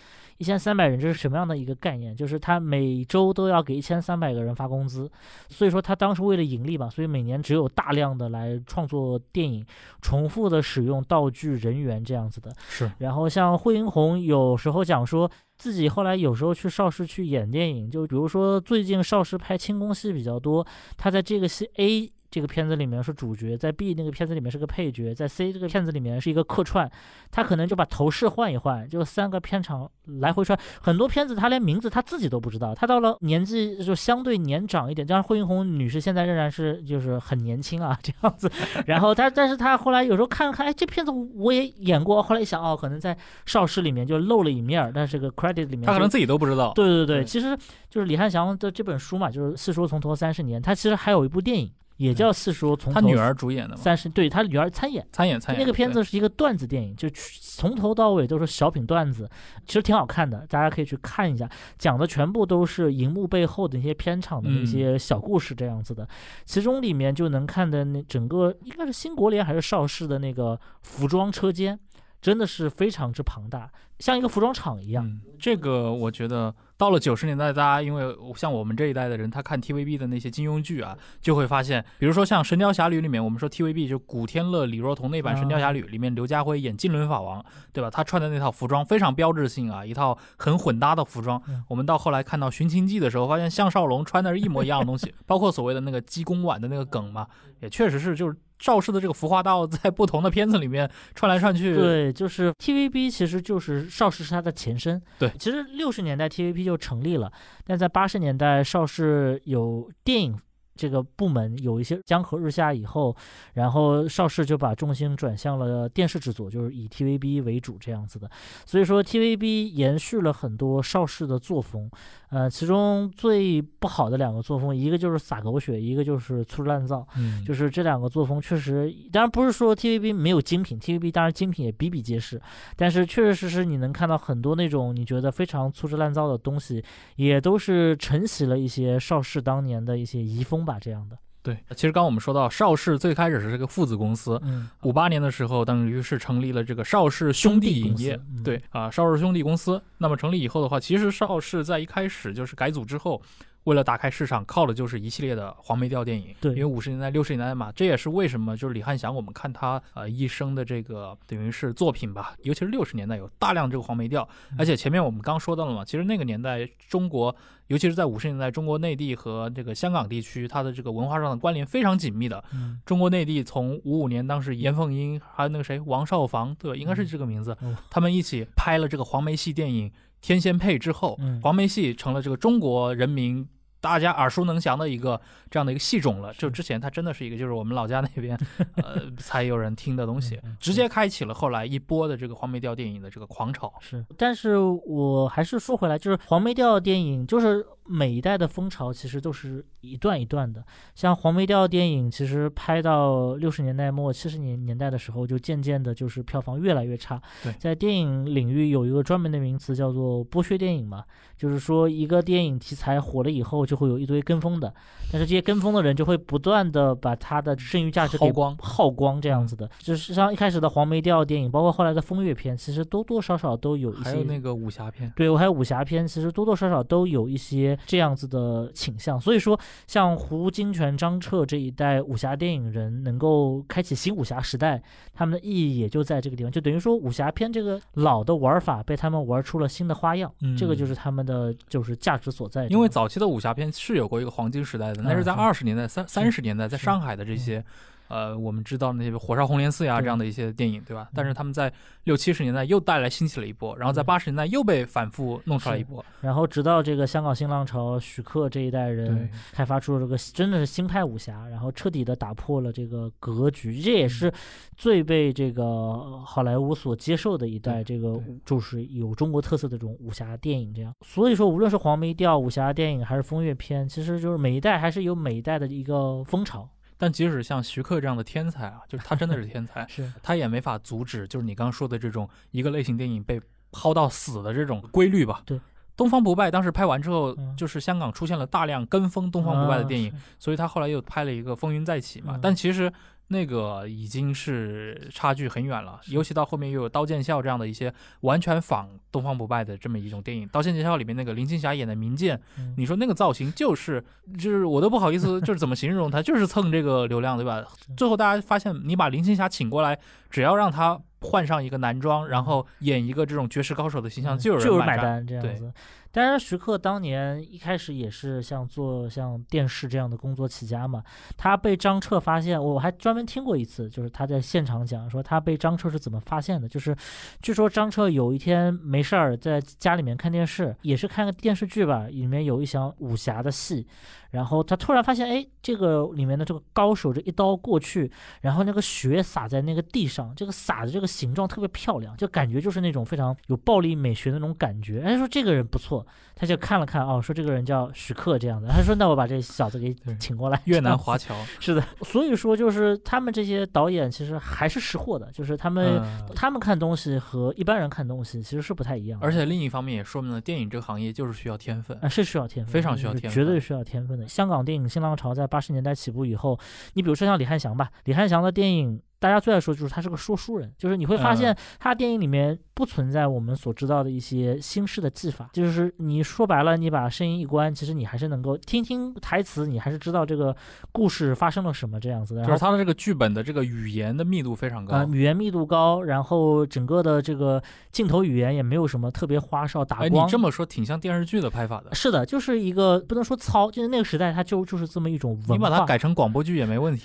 [0.42, 2.16] 一千三百人，这是什么样的一个概念？
[2.16, 5.08] 就是他每周都要给一千三百个人发工资，
[5.50, 9.64] 所以说他当时为了盈利嘛，所以每年只有大量的来创作电影，
[10.02, 12.52] 重复的使用道具、人员这样子的。
[12.68, 15.30] 是然后像惠英红有时候讲说
[15.60, 20.66] 自己后来有时候去邵氏去演电影，就比如说最近邵氏拍轻功戏比较多，
[20.98, 26.89] 他在这个戏 A 这个片子里面是主角，在 B 那个片子里面是个配角，在 C 这个片子里面是一个客串，
[27.29, 30.57] 他可能就把头饰换一换，就三个片场来回穿。
[30.82, 38.49] 很多片子他连名字他自己都不知道，他到了年纪就相对年长一点，当然惠英红女士现在仍然是就是很年轻啊这样子。
[38.86, 46.71] 然后他，但是他后来有时候看看，哎，这片子我也演过，后来一想，哦，可能在邵氏里面就露了一面儿，但是这个 credit 里面他可能自己都不知道。
[46.75, 47.57] 对对对，对其实
[47.89, 55.06] 就是李汉祥的这本书嘛，就是《四说从头三十年》，他其实还有一部电影，也叫四叔从他女儿主演的嘛，三十，对他女儿参演。
[55.12, 59.30] 参演参演那个片子是一个段子电影，就从头到尾都是小品段子，
[59.66, 61.50] 其实挺好看的，大家可以去看一下。
[61.78, 66.08] 讲的全部都是荧幕背后的那些片场的那些小故事这样子的，
[66.46, 71.80] 其中里面就能看的那整个应该是新国联还是邵氏的那个服装车间。
[72.22, 73.69] 真的是非常之庞大，
[73.99, 75.03] 像一个服装厂一样。
[75.05, 87.43] 嗯，这个我觉得到了九十年代，大家因为像我们这一代的人，他看 TVB 的那些金庸剧啊，就会发现，比如说像《神雕侠侣》里面，我们说 TVB 就古天乐、李若彤那版《神雕侠侣》里面，刘家辉演金轮法王，
[87.74, 87.89] 对吧？
[87.89, 91.41] 他穿的那套服装非常标志性啊，一套很混搭的服装。
[91.67, 97.26] 我们到后来看到《寻秦记》的时候，发现项少龙穿的是一模一样的东西， 包括所谓的那个鸡公碗的那个梗嘛，
[97.61, 98.38] 也确实是就是。
[98.62, 105.01] 邵氏的这个服化道 在不同的片子里面串来串去，对，就是 TVB 其实就是邵氏是它的前身。
[105.20, 107.30] 对，其实六十年代 TVB 就成立了，
[107.66, 110.38] 但在八十年代邵氏有电影。
[110.82, 113.15] 这个部门有一些江河日下以后，
[113.53, 118.27] 然后邵氏就把重心转向了电视制作，就是以 TVB 为主这样子的。
[118.65, 121.88] 所以说 TVB 延续了很多邵氏的作风，
[122.29, 127.07] 呃，其中最不好的两个作风，一个就是撒狗血，一个就是粗制滥造。
[127.15, 132.41] 嗯，就是这两个作风确实，当然不是说 TVB 没有精品，TVB 当然精品也比比皆是，
[132.75, 136.84] 但是确确实实你能看到很多那种你觉得非常粗制滥造的东西，
[137.17, 140.70] 也都是承袭了一些邵氏当年的一些遗风吧。
[140.80, 144.39] 这样的对，其实刚我们说到邵氏最开始是这个父子公司，
[144.84, 149.82] 五八年的时候等于是成立了这个邵氏兄弟影业，对啊，邵氏兄弟公司。
[149.97, 153.22] 那么成立以后的话，其实邵氏在一开始就是改组之后。
[153.66, 156.34] 为了打开市场，靠的就是一系列的黄梅调电影。
[156.41, 164.28] 对，因为五十年代、六十年代嘛，这也是为什么就是李翰祥，我们看他呃一生的这个等于是作品吧，尤其是六十年代有大量这个黄梅调。
[164.57, 167.36] 而且前面我们刚说到了嘛，其实那个年代中国，
[167.68, 172.43] 尤其是在五十年代，中国内地和这个香港地区，它的这个文化上的关联非常紧密的。
[172.84, 177.55] 中国内地从五五年，当时严凤英还有那个谁王少房，对，应该是这个名字，
[177.91, 179.91] 他们一起拍了这个黄梅戏电影。
[180.22, 183.47] 天仙配之后，黄梅戏成了这个中国人民
[183.80, 185.19] 大家耳熟能详的一个
[185.49, 186.32] 这样的一个戏种了。
[186.36, 188.38] 就之前它真的是一个，就是我们老家那边，
[188.84, 193.74] 呃，才有人听的东西，直接开启了后来一波的这个黄梅调电影的这个狂潮。
[193.80, 200.63] 是，但是我还是说回来，就是黄梅调电影，就是每一代的风潮其实都是一段一段的。
[200.93, 207.21] 像黄梅调电影，其实拍到六十年代末七十年年代的时候，就渐渐的就是票房越来越差。
[207.43, 211.03] 对，在电影领域有一个专门的名词叫做剥削电影嘛，
[211.38, 213.61] 就是说一个电影题材火了以后。
[213.71, 214.73] 就会有一堆跟风的，
[215.11, 219.69] 但是这些跟风的人就会不断的把它的剩余价值耗光，耗光这样子的。
[219.77, 224.03] 就是像一开始的黄梅调电影，包括后来的风月片，其实多多少少都有一些。
[224.03, 229.19] 还有那个武侠片，对我还有武侠片，其实多多少少都有一些这样子的倾向。
[229.19, 234.82] 所以说，像胡金铨、张彻这一代武侠电影人能够开启新武侠时代，
[235.13, 242.67] 他们的意义也就在这个地方，就等于说武侠片这个老的玩法被他们玩出了新的花样，这个就是他们的就是价值所在。
[242.67, 243.72] 因为早期的武侠片。
[243.74, 247.63] 是有过一个黄金时代的，那是在二十年代、三三十年代，在上海的这些。
[248.12, 251.07] 呃，我们知道那些《火烧红莲寺》呀这样的一些电影，对吧？
[251.16, 251.72] 但是他们在
[252.03, 264.30] 六七十年代又带来兴起了一波，然后在八十年代又被反复弄出来一波，然后直到这个香港新浪潮，许克这一代人开发出了这个真的是新派武侠，然后彻底的打破了这个格局，这也是
[264.76, 270.93] 最被这个好莱坞所接受的一代，这个就是有中国特色的这种武侠电影这样。
[271.01, 276.68] 所以说，无论是黄梅调武侠电影还是风月片，其实就是每一代还是有每一代的一个风潮。
[277.02, 283.41] 但即使像徐克这样的天才啊，就是他真的是天才， 是他也没法阻止，就是你刚刚说的这种一个类型电影被
[283.72, 285.41] 抛到死的这种规律吧？
[285.43, 285.58] 对，
[285.97, 292.39] 《东方不败》当时拍完之后，就是香港出现了大量跟风《东方不败》的电影，所以他后来又拍了一个《风云再起》嘛。
[292.39, 292.93] 但其实。
[293.32, 302.38] 那个已经是差距很远了，尤其到后面又有《刀剑笑》这样的一些完全仿《东方不败》的这么一种电影，《刀剑笑》里面那个林青霞演的明剑，
[302.75, 304.03] 你说那个造型就是
[304.38, 307.63] 就是我都不好意思，就是怎么形容它，就是蹭这个流量，对吧？
[307.95, 309.97] 最后大家发现，你把林青霞请过来，
[310.29, 315.71] 只要让她换上一个男装，然后演一个这种绝世高手的形象，就有人买单这样子。
[316.12, 321.01] 当然，徐克当年一开始也是像做像电视这样的工作起家嘛。
[321.38, 326.68] 他被张彻发现，我还专门听过一次，就是他在现场讲说他被张彻是怎么发现的。
[326.68, 326.93] 就是
[327.41, 333.88] 据说张彻有一天没事儿在家里面看电视，也是看个电视剧吧，里面有一场武侠的戏。
[334.32, 338.09] 然后他突然发现，哎，这个里面的这个高手这一刀过去，
[338.39, 345.01] 然后那个血洒在那个地上，这个洒的这个形状特别漂亮，就感觉就是那种非常有暴力美学的那种感觉。
[345.01, 346.01] 哎，说这个人不错。
[346.02, 362.10] 克，他就看了看，哦，说这个人叫徐克这样的，他说那我把这小子给请过来，越南华侨，是的， 所以说就是他们这些导演其实还是识货的，就是他们、嗯他们看东西和一般人看东西其实是不太一样的，而且另一方面也说明了电影这个行业就是需要天分啊，。
[362.10, 364.28] 是需要天分，非常需要天分绝对需要天分的。
[364.28, 366.60] 香港电影新浪潮在八十年代起步以后，
[366.93, 369.02] 你比如说像李翰祥吧，李翰祥的电影。
[369.22, 380.55] 大家最爱说就是他是个说书人，就是你会发嗯现他电影里面不存在我们所知道的一些新式的技法，就是你说白了，你把声音一关，其实你还是能够听听台词，你还是知道这个
[380.91, 382.43] 故事发生了什么这样子的。
[382.43, 387.61] 就是他的这个剧本的这个语言的密度非常高，呃，语言密度高，然后整个的这个
[387.91, 390.26] 镜头语言也没有什么特别花哨打哎，光。
[390.26, 395.53] 你这么说挺像电视剧的拍法的，是的，就是一个不能说糙，就是那个时代它就就是这么一种文化。
[395.53, 397.03] 你把它改成广播剧也没问题。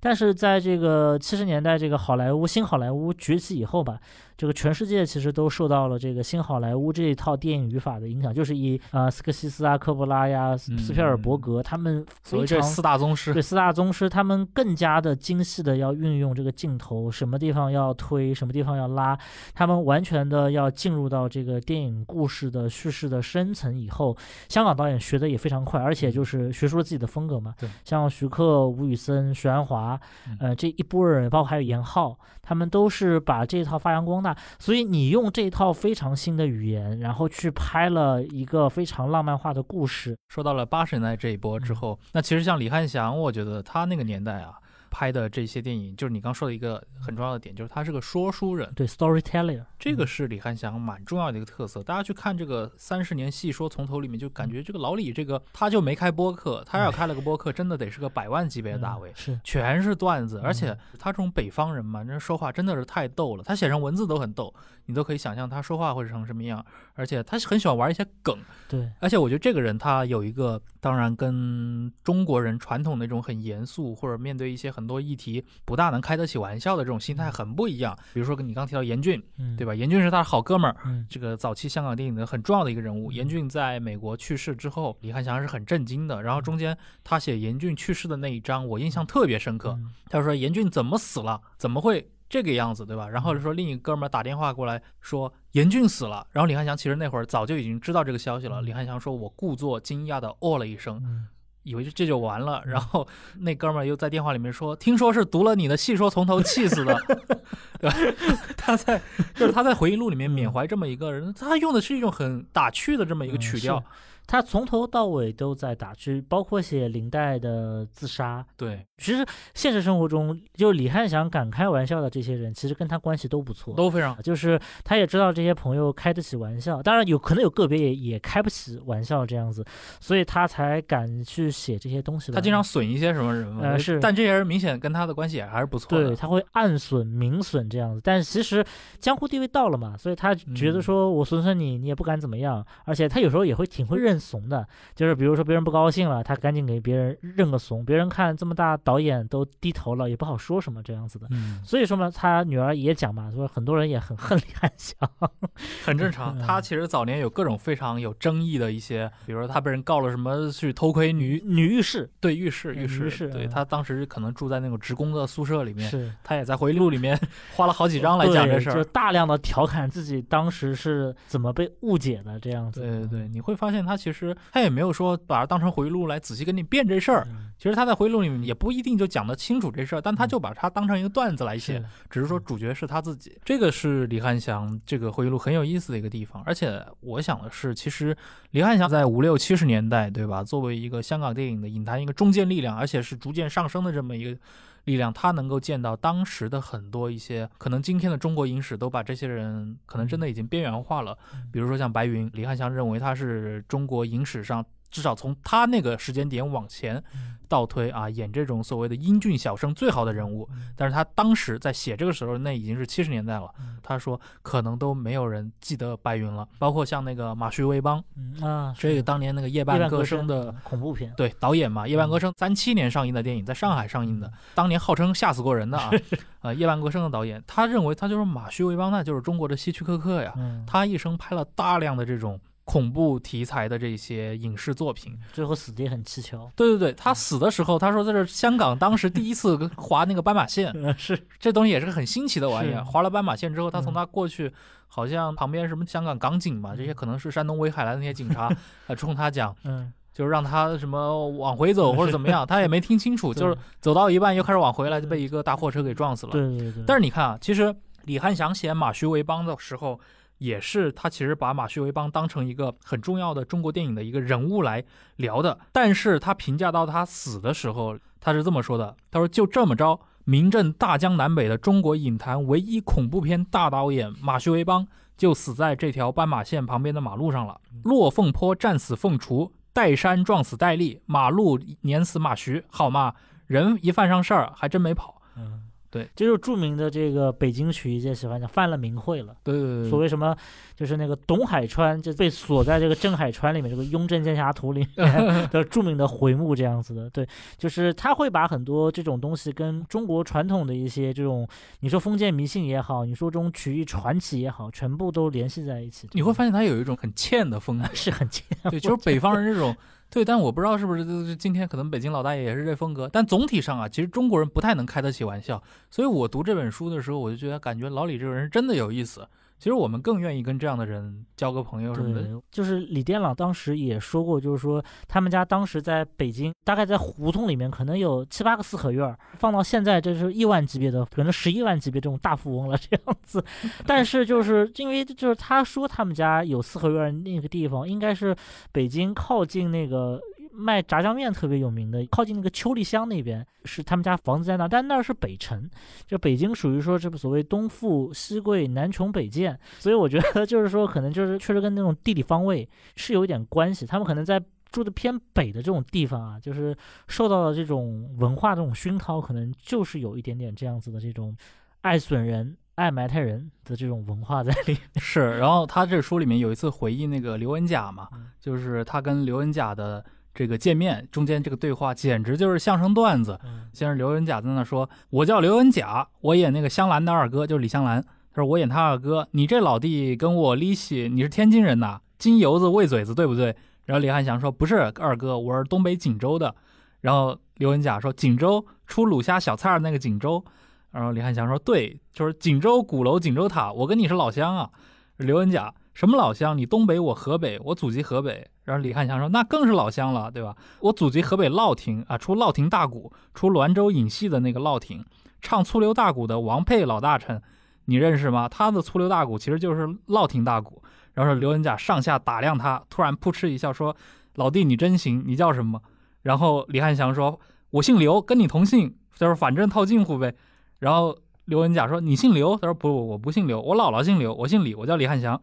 [0.00, 4.00] 但是在这个七十年代，这个好莱坞新好莱坞崛起以后吧，
[4.40, 19.14] 这个全世界其实都受到了这个新好莱坞这一套电影语法的影响，就是以呃斯科西斯啊、科波拉呀、斯斯皮尔伯格他们非常所谓这四大宗师对，四大宗师，他们更加的精细的要运用这个镜头，什么地方要推，什么地方要拉，
[19.52, 24.16] 他们完全的要进入到这个电影故事的叙事的深层以后，
[24.48, 27.54] 香港导演学的也非常快，而且就是学出了自己的风格嘛。
[27.60, 30.00] 对，像徐克、吴宇森、徐安华，
[30.38, 32.18] 呃，这一波人，包括还有严浩，
[32.50, 34.36] 他们都是把这一套发扬光大。
[34.58, 44.54] 所以你用这一套非常新的语言，然后去拍了一个非常浪漫化的故事，说到了八十年代这一波之后，那其实像李翰祥，我觉得他那个年代啊
[44.90, 48.70] 拍的这些电影，就是你刚说的一个很重要的点，就是他是个说书人。
[48.74, 51.82] 对 storyteller，这个是李翰祥蛮重要的一个特色。
[51.82, 59.14] 大家去看这个《三十年细说从头》里面，就感觉这个老李这个他就没开播客，他要开了个播客，真的得是个百万级别的大 V 嗯。
[59.14, 63.44] 是全是段子，而且嗯他这种北方人嘛，那说话真的是太逗了。
[63.44, 64.52] 他写成文字都很逗，
[64.90, 66.64] 你都可以想象他说话会成什么样。
[66.94, 68.38] 而且他很喜欢玩一些梗，
[68.68, 68.90] 对。
[69.00, 77.96] 而且我觉得这个人他有一个，当然跟中国人传统那种很严肃或者面对一些很多议题不大能开得起玩笑的这种心态很不一样。
[78.12, 79.74] 比如说跟你刚提到严峻，嗯，对吧？
[79.74, 83.10] 严峻是他的好哥们儿，嗯，这个早期香港电影的很重要的一个人物。
[83.10, 86.22] 严峻在美国去世之后，李翰祥是很震惊的。
[86.22, 89.70] 然后中间他写严峻去世的那一章，我印象特别深刻。
[89.70, 91.40] 嗯他说严峻怎么死了？
[91.56, 93.06] 怎么会这个样子，对吧？
[93.08, 96.26] 然后就说另一哥们儿打电话过来说严俊死了。
[96.30, 98.62] 然后李汉祥其实那会儿早就已经知道这个消息了。
[98.62, 101.26] 李汉祥说：“我故作惊讶的哦了一声，嗯
[101.64, 103.06] 以为这就完了。”然后
[103.40, 106.96] 那哥们儿又在电话里面说：“听说是读了你的戏说从头气死的。
[107.80, 107.96] ”对吧？
[108.56, 109.02] 他在
[109.34, 113.82] 就是他在回忆录里面缅怀这么一个人，他用的是一种很打趣的这么一个曲调。
[114.26, 118.46] 他从头到尾都在打趣，包括写林黛的自杀。
[118.56, 119.24] 对，其实
[119.54, 123.74] 现实生活中，就李汉祥敢开玩笑的这些人，其实跟他关系都不错。
[123.74, 129.64] 都非常就是他也知道这些朋友开得起玩笑，当然有可能有个别也也开不起玩笑这样子，
[130.00, 132.34] 所以他才敢去写这些东西的。
[132.34, 136.08] 他经常损一些什么人吗，呃是但这些人明显跟他的关系也还是不错的。
[136.08, 138.64] 对，他会暗损、明损这样子，但其实
[138.98, 151.28] 江湖地位到了嘛，所以他觉得嗯说我损损你，你也不敢怎么样，而且他有时候也会挺会认怂的，就是比如说别人不高兴了，他赶紧给别人认个怂，别人看这么大导演都低头了，也不好说什么这样子的。
[151.30, 155.08] 嗯，所以说嘛，他女儿也讲嘛，说很多人也很恨李翰祥，
[155.84, 156.36] 很正常。
[156.36, 167.16] 嗯他其实早年有各种非常有争议的一些，比如说他被人告了什么去偷窥女女浴室对浴室嗯浴室，浴室嗯对他当时可能住在那种职工的宿舍里面，是他也在回忆录里面
[167.54, 168.74] 花了好几张来讲这事儿。
[168.74, 172.80] 就大量的调侃自己当时是怎么被误解的这样子。
[172.80, 177.24] 对对对，你会发现他其实他也没有说把它当成回忆录来仔细跟你辩这事儿。
[177.30, 183.38] 嗯其实他在回忆录里面也不一定就讲得清楚这事儿，但他就把它当成一个段子来写是，只是说主角是他自己。
[183.44, 186.42] 这个是李翰祥这个回忆录很有意思的一个地方。
[186.44, 188.16] 而且我想的是，其实
[188.50, 190.42] 李翰祥在五六七十年代，对吧？
[190.42, 194.38] 作为一个香港电影的影坛一个中坚力量，而且是逐渐上升的这么一个。
[194.84, 201.16] 力量，他能够见到当时的很多一些，可能今天的中国影史都把这些人可能真的已经边缘化了。
[201.52, 210.48] 比如说像白云，李翰祥认为他是中国影史上至少从他那个时间点往前嗯倒推啊，演这种所谓的英俊小生最好的人物。
[210.76, 213.52] 但是他当时在写这个时候，那已经是七十年代了。
[213.58, 220.54] 嗯他说可能都没有人记得白云了，包括像那个马旭威邦，嗯啊，这个当年那个夜夜半半歌声歌声的。
[220.62, 225.90] 恐怖片，对导演嘛，《夜半歌声》三七年上映的电影，在上海上映的，当年号称吓死过人的啊，
[226.42, 230.32] 呃，《夜半歌声》的导演，他认为他就是马旭威邦，那就是中国的希区柯克呀。
[230.36, 232.38] 嗯，他一生拍了大量的这种
[232.70, 235.18] 恐怖题材的这些影视作品。
[235.32, 236.48] 最后死的也很蹊跷。
[236.54, 242.84] 对对对，他死的时候，他说在这是香港当时第一次 划那个斑马线，嗯，是这东西也是个很新奇的玩意儿。
[242.84, 244.52] 划了斑马线之后，他从嗯他过去
[244.86, 248.48] 好像旁边什么香港港警嘛，这些可能是山东威海来的那些警察，
[248.86, 256.32] 呃，冲他讲，嗯，就是让他什么往回走或者怎么样， 他也没听清楚，就是走到一半又开始往回来，就被一个大货车给撞死了。
[256.32, 256.84] 对对对。
[256.86, 259.98] 但是你看啊，其实李翰祥写马徐为邦的时候，
[260.40, 264.82] 也是他其实把马旭维邦当成一个很重要的中国电影的一个人物来
[265.16, 265.58] 聊的。
[265.70, 277.60] 但是他评价到他死的时候，他是这么说的：他说就这么着，名震大江南北的中国影坛唯一恐怖片大导演马旭维邦就死在这条斑马线旁边的马路上了。
[277.84, 283.14] 落凤坡战死凤雏，岱山撞死戴笠，马路碾死马徐，好嘛，
[283.46, 285.20] 人一犯上事儿还真没跑。
[285.36, 289.34] 嗯，对，这就是著名的这个北京曲艺界喜欢讲犯了名讳了。
[289.42, 290.36] 对对对所谓什么，
[290.76, 295.12] 就是那个董海川就被锁在这个镇海川里面，这个《雍正剑侠图》里面
[295.50, 297.10] 的著名的回目这样子的。
[297.10, 297.26] 对，
[297.58, 301.48] 就是他会把很多这种东西跟中国传统的一些这种，
[301.80, 306.08] 你说封建迷信也好，你说这种曲艺传奇也好，全部都联系在一起。
[306.12, 309.76] 你会发现他有一种很欠的风格， 是很欠，对，就是北方人这种，
[310.10, 319.26] 对，但我不知道是不是今天可能北京老大爷也是这风格，但总体上啊，其实中国人不太能开得起玩笑，所以我读这本书的时候，我就觉得感觉老李这个人真的有意思。
[319.60, 322.26] 其实我们更愿意跟这样的人交个朋友什么的。
[322.50, 333.44] 就是李店朗当时也说过，就是说他们家当时在北京，大概在胡同里面可能有七八个四合院儿，放到现在这是亿万级别的，可能十一万级别这种大富翁了 这样子。
[333.86, 338.34] 但是就是因为就是他说他们家有四合院那个地方，应该是
[338.72, 340.18] 北京靠近那个。
[340.52, 345.68] 卖炸酱面特别有名的，靠近那个秋丽乡那边是他们家房子在那儿，但那儿是北城，
[346.06, 356.76] 就北京属于说这个所谓东富西贵南穷北贱，所以我觉得就是说可能就是确实跟那种地理方位是有一点关系，他们可能在住的偏北的这种地方啊，就是
[357.08, 361.36] 受到了这种文化这种熏陶，可能就是有一点点这样子的这种
[361.82, 362.56] 爱损人。
[362.76, 370.02] 爱埋汰人的这种文化在里面是，然后他这书里面有一次回忆那个刘恩甲嘛，嗯就是他跟刘恩甲的
[370.32, 373.38] 这个见面中间这个对话，简直就是相声段子。
[373.44, 378.02] 嗯先是刘文甲在那说：“我叫刘文甲，我演那个香兰的二哥，就是李香兰。
[378.02, 383.54] 他说我演他二哥，你这老弟跟我离系，你是天津人呐，金油子喂嘴子，对不对？”
[383.86, 386.54] 然后李汉祥说：“不是，二哥，我是东北锦州的。”
[387.00, 390.44] 然后刘文甲说：“锦州出卤虾小菜儿那个锦州。”
[390.90, 394.70] 然后李汉祥说：“对，就是锦州鼓楼、锦州塔，我跟你是老乡啊。”
[395.18, 396.58] 刘文甲：“什么老乡？
[396.58, 400.54] 你东北，我河北，我祖籍河北。”然后李汉祥说：“那更是老乡了，对吧？
[400.78, 405.04] 我祖籍河北乐亭啊，出乐亭大鼓，出滦州影戏的那个乐亭，
[405.40, 407.42] 唱粗溜大鼓的王佩老大臣，
[407.86, 408.48] 你认识吗？
[408.48, 410.80] 他的粗溜大鼓其实就是乐亭大鼓。”
[411.14, 413.96] 然后刘文甲上下打量他，突然扑哧一笑说
[414.36, 415.82] ：“老弟，你真行，你叫什么？”
[416.22, 417.40] 然后李汉祥说
[417.70, 420.32] ：“我姓刘，跟你同姓，就是反正套近乎呗。”
[420.78, 425.42] 然后刘文甲说：“你姓刘？”他说：“不，我不姓刘，我姥姥姓刘，我姓李，我叫李汉祥。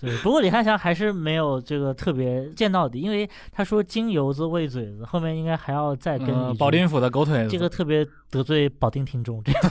[0.00, 9.62] 对，不过李汉祥还是没有这个特别见到底，因为他说金油子喂嘴子，后面应该还要再跟保定府的狗腿子，这个特别得罪保定听众，这样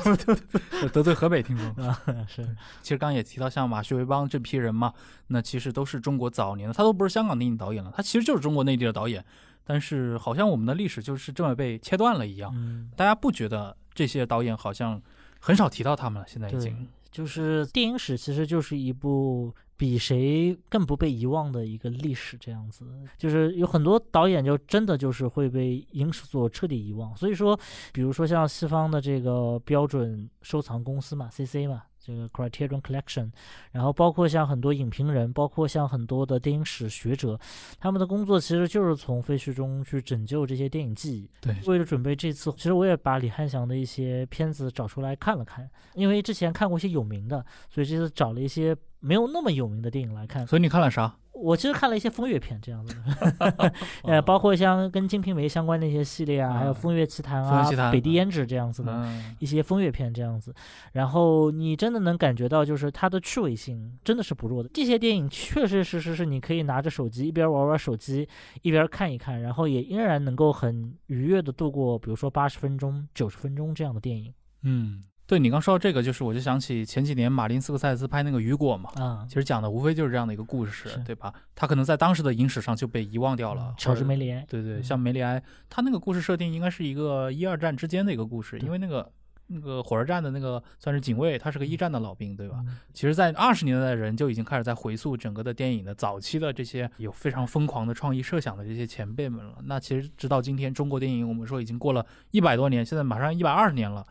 [0.92, 1.86] 得罪河北听众。
[1.88, 1.98] 啊
[2.28, 2.44] 是
[2.82, 4.94] 其实刚刚也提到，像马旭维邦这批人嘛，
[5.28, 9.24] 那其实都是中国早年的，他都不是香港电影导演了，他其实就是中国内地的导演。
[9.64, 15.02] 但是好像我们的历史就是这么被切断了一样，嗯，大家不觉得这些导演好像
[15.40, 16.28] 很少提到他们了？
[16.28, 22.86] 现在已对经，就是电影史其实就是一部比谁更不被遗忘的一个历史，这样子，
[23.18, 27.16] 就是有很多导演就真的就是会被影史所彻底遗忘。
[27.16, 27.60] 所以说，
[27.94, 31.84] 比如说像西方的这个标准收藏公司嘛，CC 嘛。
[32.08, 33.30] 这个 Criterion Collection，
[33.74, 37.38] 然后包括像很多影评人，包括像很多的电影史学者，
[37.82, 41.30] 他们的工作其实就是从废墟中去拯救这些电影记忆。
[41.42, 50.46] 对为了准备这次，其实我也把李翰祥的一些片子找出来看了看，因为之前看过一些有名的，所以这次找了一些没有那么有名的电影来看。
[50.46, 51.16] 所以你看了啥？
[51.40, 52.96] 我其实看了一些风月片这样子
[53.38, 53.74] 的，
[54.06, 58.92] 呃，包括像跟《金瓶梅》相关的一些系列啊，还有《啊风月奇谭》啊，北地胭脂》这样子的。
[58.92, 60.52] 嗯，一些风月片这样子，
[60.94, 64.70] 然后你真的能感觉到，就是它的趣味性真的是不弱的。
[64.74, 68.28] 这些电影确确实实是你可以拿着手机一边玩玩手机，
[68.64, 74.34] 一边看一看，然后也依然能够很愉悦的度过，比如说八十分钟、九十分钟这样的电影
[74.64, 79.34] 嗯，对你刚说到这个，就是我就想起前几年马丁斯科塞斯拍那个《雨果》嘛，啊其。
[79.34, 81.34] 实讲的无非就是这样的一个故事，对吧？
[81.54, 83.76] 他可能在当时的影史上就被遗忘掉了。
[83.78, 89.12] 乔治梅里埃，对对，嗯像梅里埃，他那个故事设定应该是一个一二战之间的一个故事，因为那个
[89.48, 92.64] 那个火车站的那个算是警卫，他是个一战的老兵，对吧？
[92.66, 99.56] 嗯其实，在二十年代的人就已经开始在回溯整个的电影的早期的这些有非常疯狂的创意设想的这些前辈们了。
[99.66, 104.06] 那其实直到今天，中国电影我们说已经过了一百多年，现在马上一百二十年了。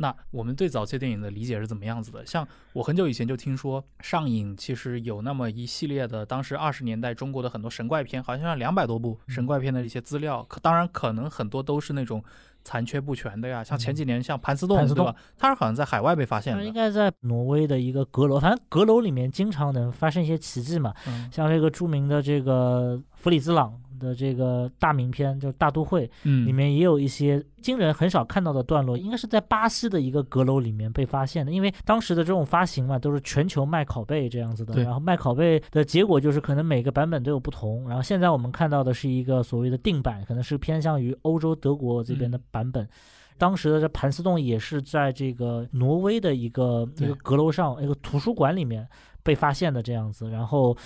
[0.00, 2.24] 那我们对早期电影的理解是怎么样子的？
[2.24, 10.44] 像我很久以前就听说，上影其实有那么一系列的当时二十年代中国的很多神怪片，好像两百多部神怪片的一些资料。
[10.48, 12.22] 可当然，可能很多都是那种
[12.62, 13.64] 残缺不全的呀。
[13.64, 15.14] 像前几年像盘丝洞，对吧？
[15.36, 16.72] 它是好像在海外被发现的那应。
[16.72, 31.50] 该在挪威的一个阁楼，反正阁楼里面经常能发生一些奇迹嘛，嗯像这个著名的这个弗里兹朗的这个大名片，就是《大都会》，嗯，里面也有一些惊人很少看到的段落，应该是在巴西的一个阁楼里面被发现的。
[31.50, 37.88] 因为当时的这种发行嘛，都是全球卖拷贝这样子的，然后卖拷贝的结果就是可能每个版本都有不同。
[37.88, 42.88] 然后现在我们看到的是一个所谓的定版，可能是偏向于欧洲德国这边的版本。
[43.36, 48.84] 当时的这盘丝洞也是在这个挪威的一个一个阁楼上，一个图书馆里面
[49.22, 50.76] 被发现的这样子，然后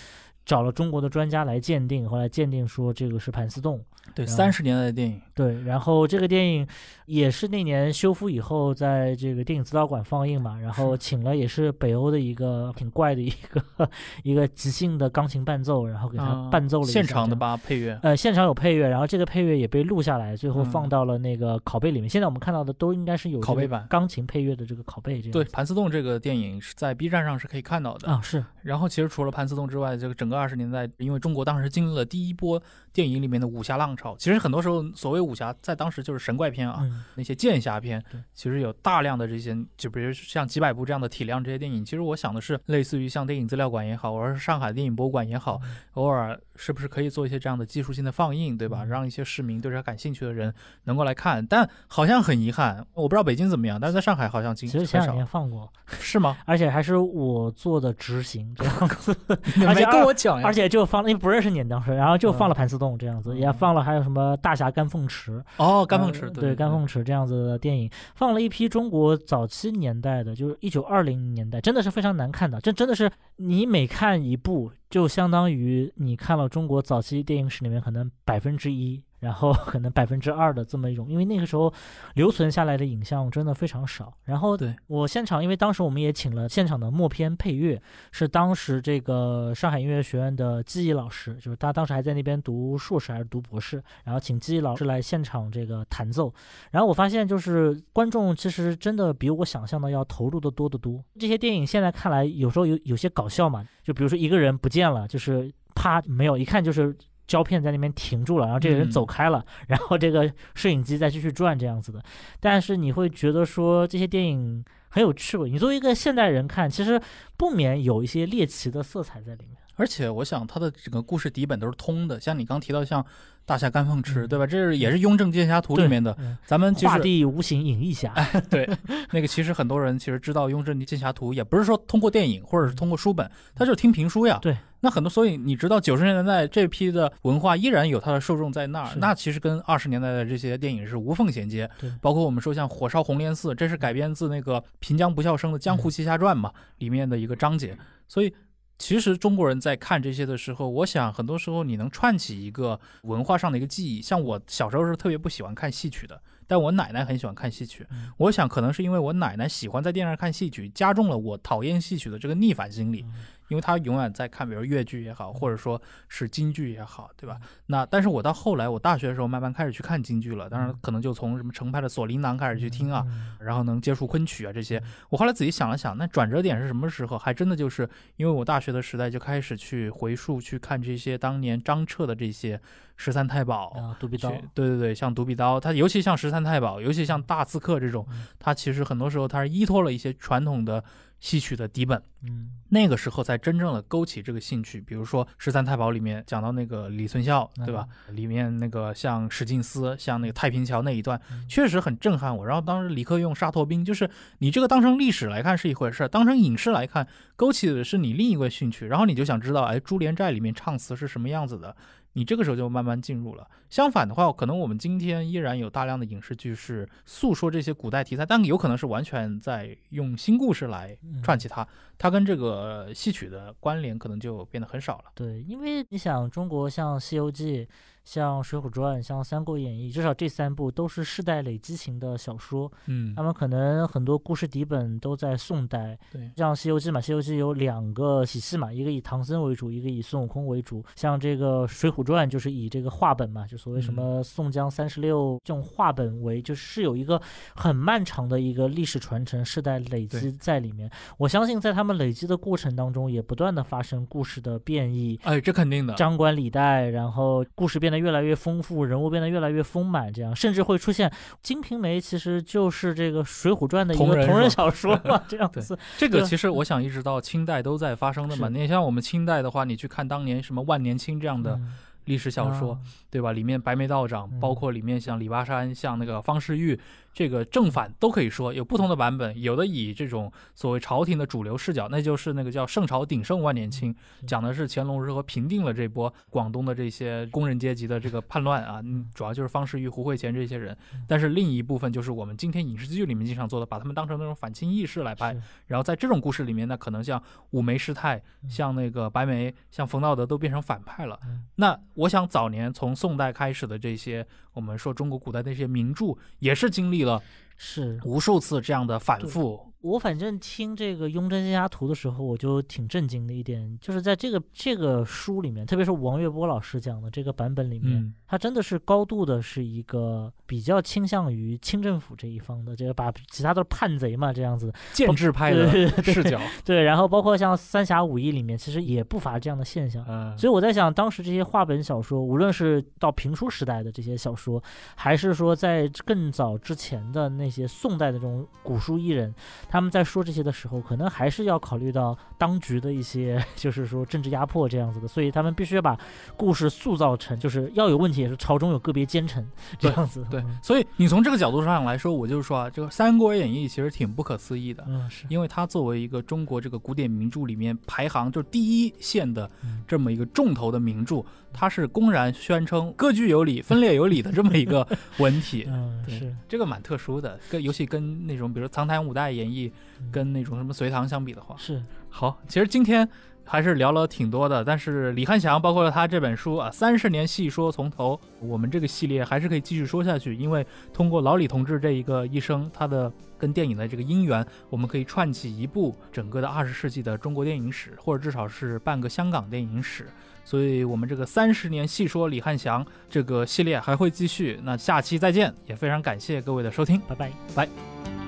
[0.45, 3.85] 找了中国的专家来鉴定，后来鉴定说这个是盘丝洞。
[4.15, 6.67] 对三十年代的电影，对，然后这个电影
[7.07, 13.91] 也是那年修复以后，在这个电影资料馆放映嘛，然后请了也是北欧的一个挺怪的一个
[14.23, 17.35] 一个即兴的钢琴伴奏，然后给他啊伴奏了一下现场的？
[17.35, 22.11] 吧配乐，呃，现场有配乐，然后这个配乐也被录下来，最后放嗯到了那个拷贝里面。
[22.11, 28.09] 现在我们看到的都应该是有拷贝版钢琴配乐的这个拷贝，这样对，盘丝洞这个电影是在 B 站上是可以看到的。
[28.13, 38.03] 啊，是然后其实除了盘丝洞之外，这个整个二十年代，因为中国当时经历了第一波电影里面的武侠浪潮，其实很多时候所谓武侠，在当时就是神怪片啊，嗯那些剑侠片，
[38.35, 45.61] 其实有大量的这些，就比如像几百部这样的体量这些电影，其实我想的是，类似于像电影资料馆也好，或者是上海电影博物馆也好，
[45.95, 48.85] 偶尔是不是可以做一些这样的技术性的放映，对吧？
[48.85, 50.53] 嗯让一些市民对这感兴趣的人
[50.85, 51.45] 能够来看。
[51.47, 56.37] 但好像很遗憾，我不知道北京怎么样，但是在上海好像经其实前两，年放过，是吗？
[56.45, 59.17] 而且还是我做的执行这样子。
[59.67, 60.53] 而且你没跟我讲呀而。
[60.53, 79.03] 且就放了，因为不认识你当时，然后就放了嗯盘丝洞这样子，嗯也放了还有什么大侠甘凤池，哦，甘凤池，呃对对甘凤池这样子的电影，放了一批中国早期年代的，就是一九二零年代，真的是非常难看的，这真的是你每看一部，就相当于你看了中国早期电影史里面可能百分之一。
[79.23, 81.73] 然后 可能百分之二的这么一种，因为那个时候
[82.15, 84.13] 留存下来的影像真的非常少。
[84.25, 96.35] 然后对我现场，因为当时我们也请了现场的默片配乐，是当时这个上海音乐学院的记忆老师，就是他当时还在那边读硕士还是读博士，然后请记忆老师来现场这个弹奏。
[96.73, 101.01] 然后我发现，就是观众其实真的比我想象的要投入的多得多。
[101.21, 106.93] 这些电影现在看来，有时候有有些搞笑嘛，就比如说一个人不见了，就是啪没有，一看就是。
[107.27, 112.03] 胶片在那边停住了，然后这个人嗯走开了，然后这个摄影机再继续转这样子的。
[112.41, 117.01] 但是你会觉得说这些电影很有趣味，你作为一个现代人看，其实
[117.37, 119.57] 不免有一些猎奇的色彩在里面。
[119.77, 123.05] 而且我想它的整个故事底本都是通的，像你刚提到像
[123.47, 124.47] 大侠甘凤池，嗯对吧？
[124.47, 126.15] 这是也是《雍正剑侠图》里面的。
[126.19, 128.13] 嗯咱们其画地无形影一侠，
[128.51, 128.69] 对
[129.11, 134.39] 那个，其实很多人其实知道《雍正剑侠图》，也不是说通过电影或者是通过书本，他就是听评书呀。
[134.43, 134.55] 对，
[134.85, 141.71] 那很多，所以你知道九十年代这批的文化依然有它的受众在那儿，那其实跟二十年代的这些电影是无缝衔接。
[141.79, 147.79] 对包括我们说像《火烧红莲寺》，这是改编自那个平江不肖生的《江湖奇侠传》嘛，里面的一个章节。
[148.09, 148.35] 所以，
[148.77, 154.03] 其实中国人在看这些的时候，我想很多时候你能串起一个文化上的一个记忆。
[154.03, 157.87] 像我小时候是特别不喜欢看戏曲的，但我奶奶很喜欢看戏曲。
[157.93, 163.05] 嗯我想可能是因为我奶奶喜欢在电视上看戏曲，加重了我讨厌戏曲的这个逆反心理。
[163.53, 167.37] 嗯因为他永远在看，比如越剧也好，或者说是京剧也好，对吧？
[167.67, 174.83] 那但是我到后来，我大学的时候慢慢开始去看京剧了，当然可能就从什么程派的《锁麟囊》开始去听啊，嗯然后能接触昆曲啊这些。
[175.11, 177.19] 我后来仔细想了想，那转折点是什么时候？
[177.19, 177.87] 还真的就是
[178.17, 182.59] 因为我大学的时代就开始去回溯去看这些当年张彻的这些
[182.97, 183.69] 十三太保。
[183.73, 190.83] 啊，独臂刀，对对对，像独臂刀，它尤其像十三太保，尤其像大刺客这种嗯，它其实很多时候它是依托了一些传统的
[191.23, 194.81] 戏曲的底本，嗯那个时候才真正的勾起这个兴趣。
[194.81, 197.87] 比如说《十三太保》里面讲到那个李存孝，对吧？
[198.09, 202.45] 里面那个像史进思，像那个太平桥那一段，嗯确实很震撼我。
[202.45, 207.07] 然后当时李克用杀拓兵，就是你这个当成历史来看是一回事儿，当成影视来看，
[207.37, 211.77] 勾起的是你另一个兴趣，然后你就想知道，哎，珠帘寨里面唱词是什么样子的。
[212.15, 213.49] 你这个时候就慢慢进入了。
[213.71, 225.05] 相反的话，可能我们今天依然有大量的影视剧是诉说这些古代题材，但有可能是完全在用新故事来嗯串起它，它跟这个戏曲的关联可能就变得很少了。
[225.15, 227.67] 对，因为你想，中国像《西游记》，
[228.05, 232.71] 像《水浒传》、像《三国演义》，至少这三部都是世代累积型的小说。
[232.87, 240.85] 嗯他们可能很多故事底本都在宋代，对，像《西游记》嘛，《西游记》有两个体系嘛，一个以唐僧为主，一个以孙悟空为主。
[240.97, 247.21] 像这个《水浒传》就是以这个话本嘛，就所谓什么宋江三十六这种话本为，就是有一个
[247.55, 250.91] 很漫长的一个历史传承、世代累积在里面。
[251.19, 255.21] 我相信在他们累积的过程当中，也不断的发生故事的变异。
[255.23, 255.95] 哎，这肯定的。
[255.95, 261.09] 张冠李戴，然后故事变得越来越丰富，人物变得越来越丰满，这样甚至会出现
[261.43, 265.79] 《金瓶梅》，其实就是这个《水浒传》的一个同人小说嘛， 这样子。
[265.99, 268.49] 这个其实我想一直到清代都在发生的嘛。
[268.49, 271.73] 是你像我们清代的话，你去看当年什么万年青这样的嗯
[272.07, 272.79] 历史小说，啊
[273.11, 273.31] 对吧？
[273.33, 276.79] 里面白眉道长，嗯包括里面像李巴山、像那个方世玉，
[277.13, 279.41] 这个正反都可以说有不同的版本。
[279.41, 288.81] 有的以这种所谓朝廷的主流视角，那就是那个叫圣朝鼎盛万年青，嗯讲的是乾隆如何平定了这波广东的这些工人阶级的这个叛乱啊。
[288.85, 290.77] 嗯，主要就是方世玉、胡慧乾这些人。
[290.95, 295.37] 嗯但是另一部分就是我们今天影视剧里面经常做的，把他们当成那种反清义士来拍。
[295.67, 301.19] 然后在这种故事里面呢，可能像五梅师太、嗯像那个白眉、像冯道德都变成反派了。
[301.25, 307.23] 嗯那我想早年从宋代开始的这些，我们说中国古代的这些名著，也是经历了
[307.57, 309.72] 是无数次这样的反复。
[309.83, 324.75] 我反正听这个《雍正剑侠图》的时候，我就挺震惊的一点，就是在这个这个书里面，特别是王月波老师讲的这个版本里面，嗯，它真的是高度的是一个比较倾向于清政府这一方的，这个把其他都是叛贼嘛这样子的。
[324.93, 326.41] 建制派的视角。
[326.65, 330.05] 对，然后包括像《三侠五义》里面，其实也不乏这样的现象。
[330.09, 334.63] 嗯，所以我在想，当时这些话本小说，无论是到评书时代的这些小说，
[334.95, 339.35] 还是说在更早之前的那些宋代的这种古书艺人，
[339.73, 345.99] 他们在说这些的时候，可能还是要考虑到当局的一些， 就是说政治压迫这样子的，所以他们必须要把
[346.37, 349.43] 故事塑造成，就是要有问题，也是朝中有个别奸臣
[349.79, 350.27] 这样子。
[350.31, 354.85] 对嗯，所以你从这个角度上来说，我就是说啊，这个《三国演义》其实挺不可思议的。
[354.87, 364.87] 嗯，是，因为它作为一个中国这个古典名著里面排行就是第一线的嗯这么一个重头的名著，它是公然宣称割据有理、分裂有理的这么一个
[365.17, 365.65] 文体。
[365.67, 369.62] 嗯，是，这个蛮特殊的，跟尤其跟那种比如说《唐谈五代演义》
[370.01, 373.09] 嗯跟那种什么隋唐相比的话，是，好，其实今天
[373.45, 390.07] 还是聊了挺多的，但是李汉祥包括他这本书啊，三十年细说从头，我们这个系列还是可以继续说下去，因为通过老李同志这一个一生，他的跟电影的这个姻缘，我们可以串起一部整个的二十世纪的中国电影史，或者至少是半个香港电影史。
[390.45, 394.59] 所以，我们这个三十年细说李汉祥这个系列还会继续。
[394.65, 397.01] 那下期再见，也非常感谢各位的收听。
[397.07, 397.31] 拜拜。
[397.55, 398.22] 拜。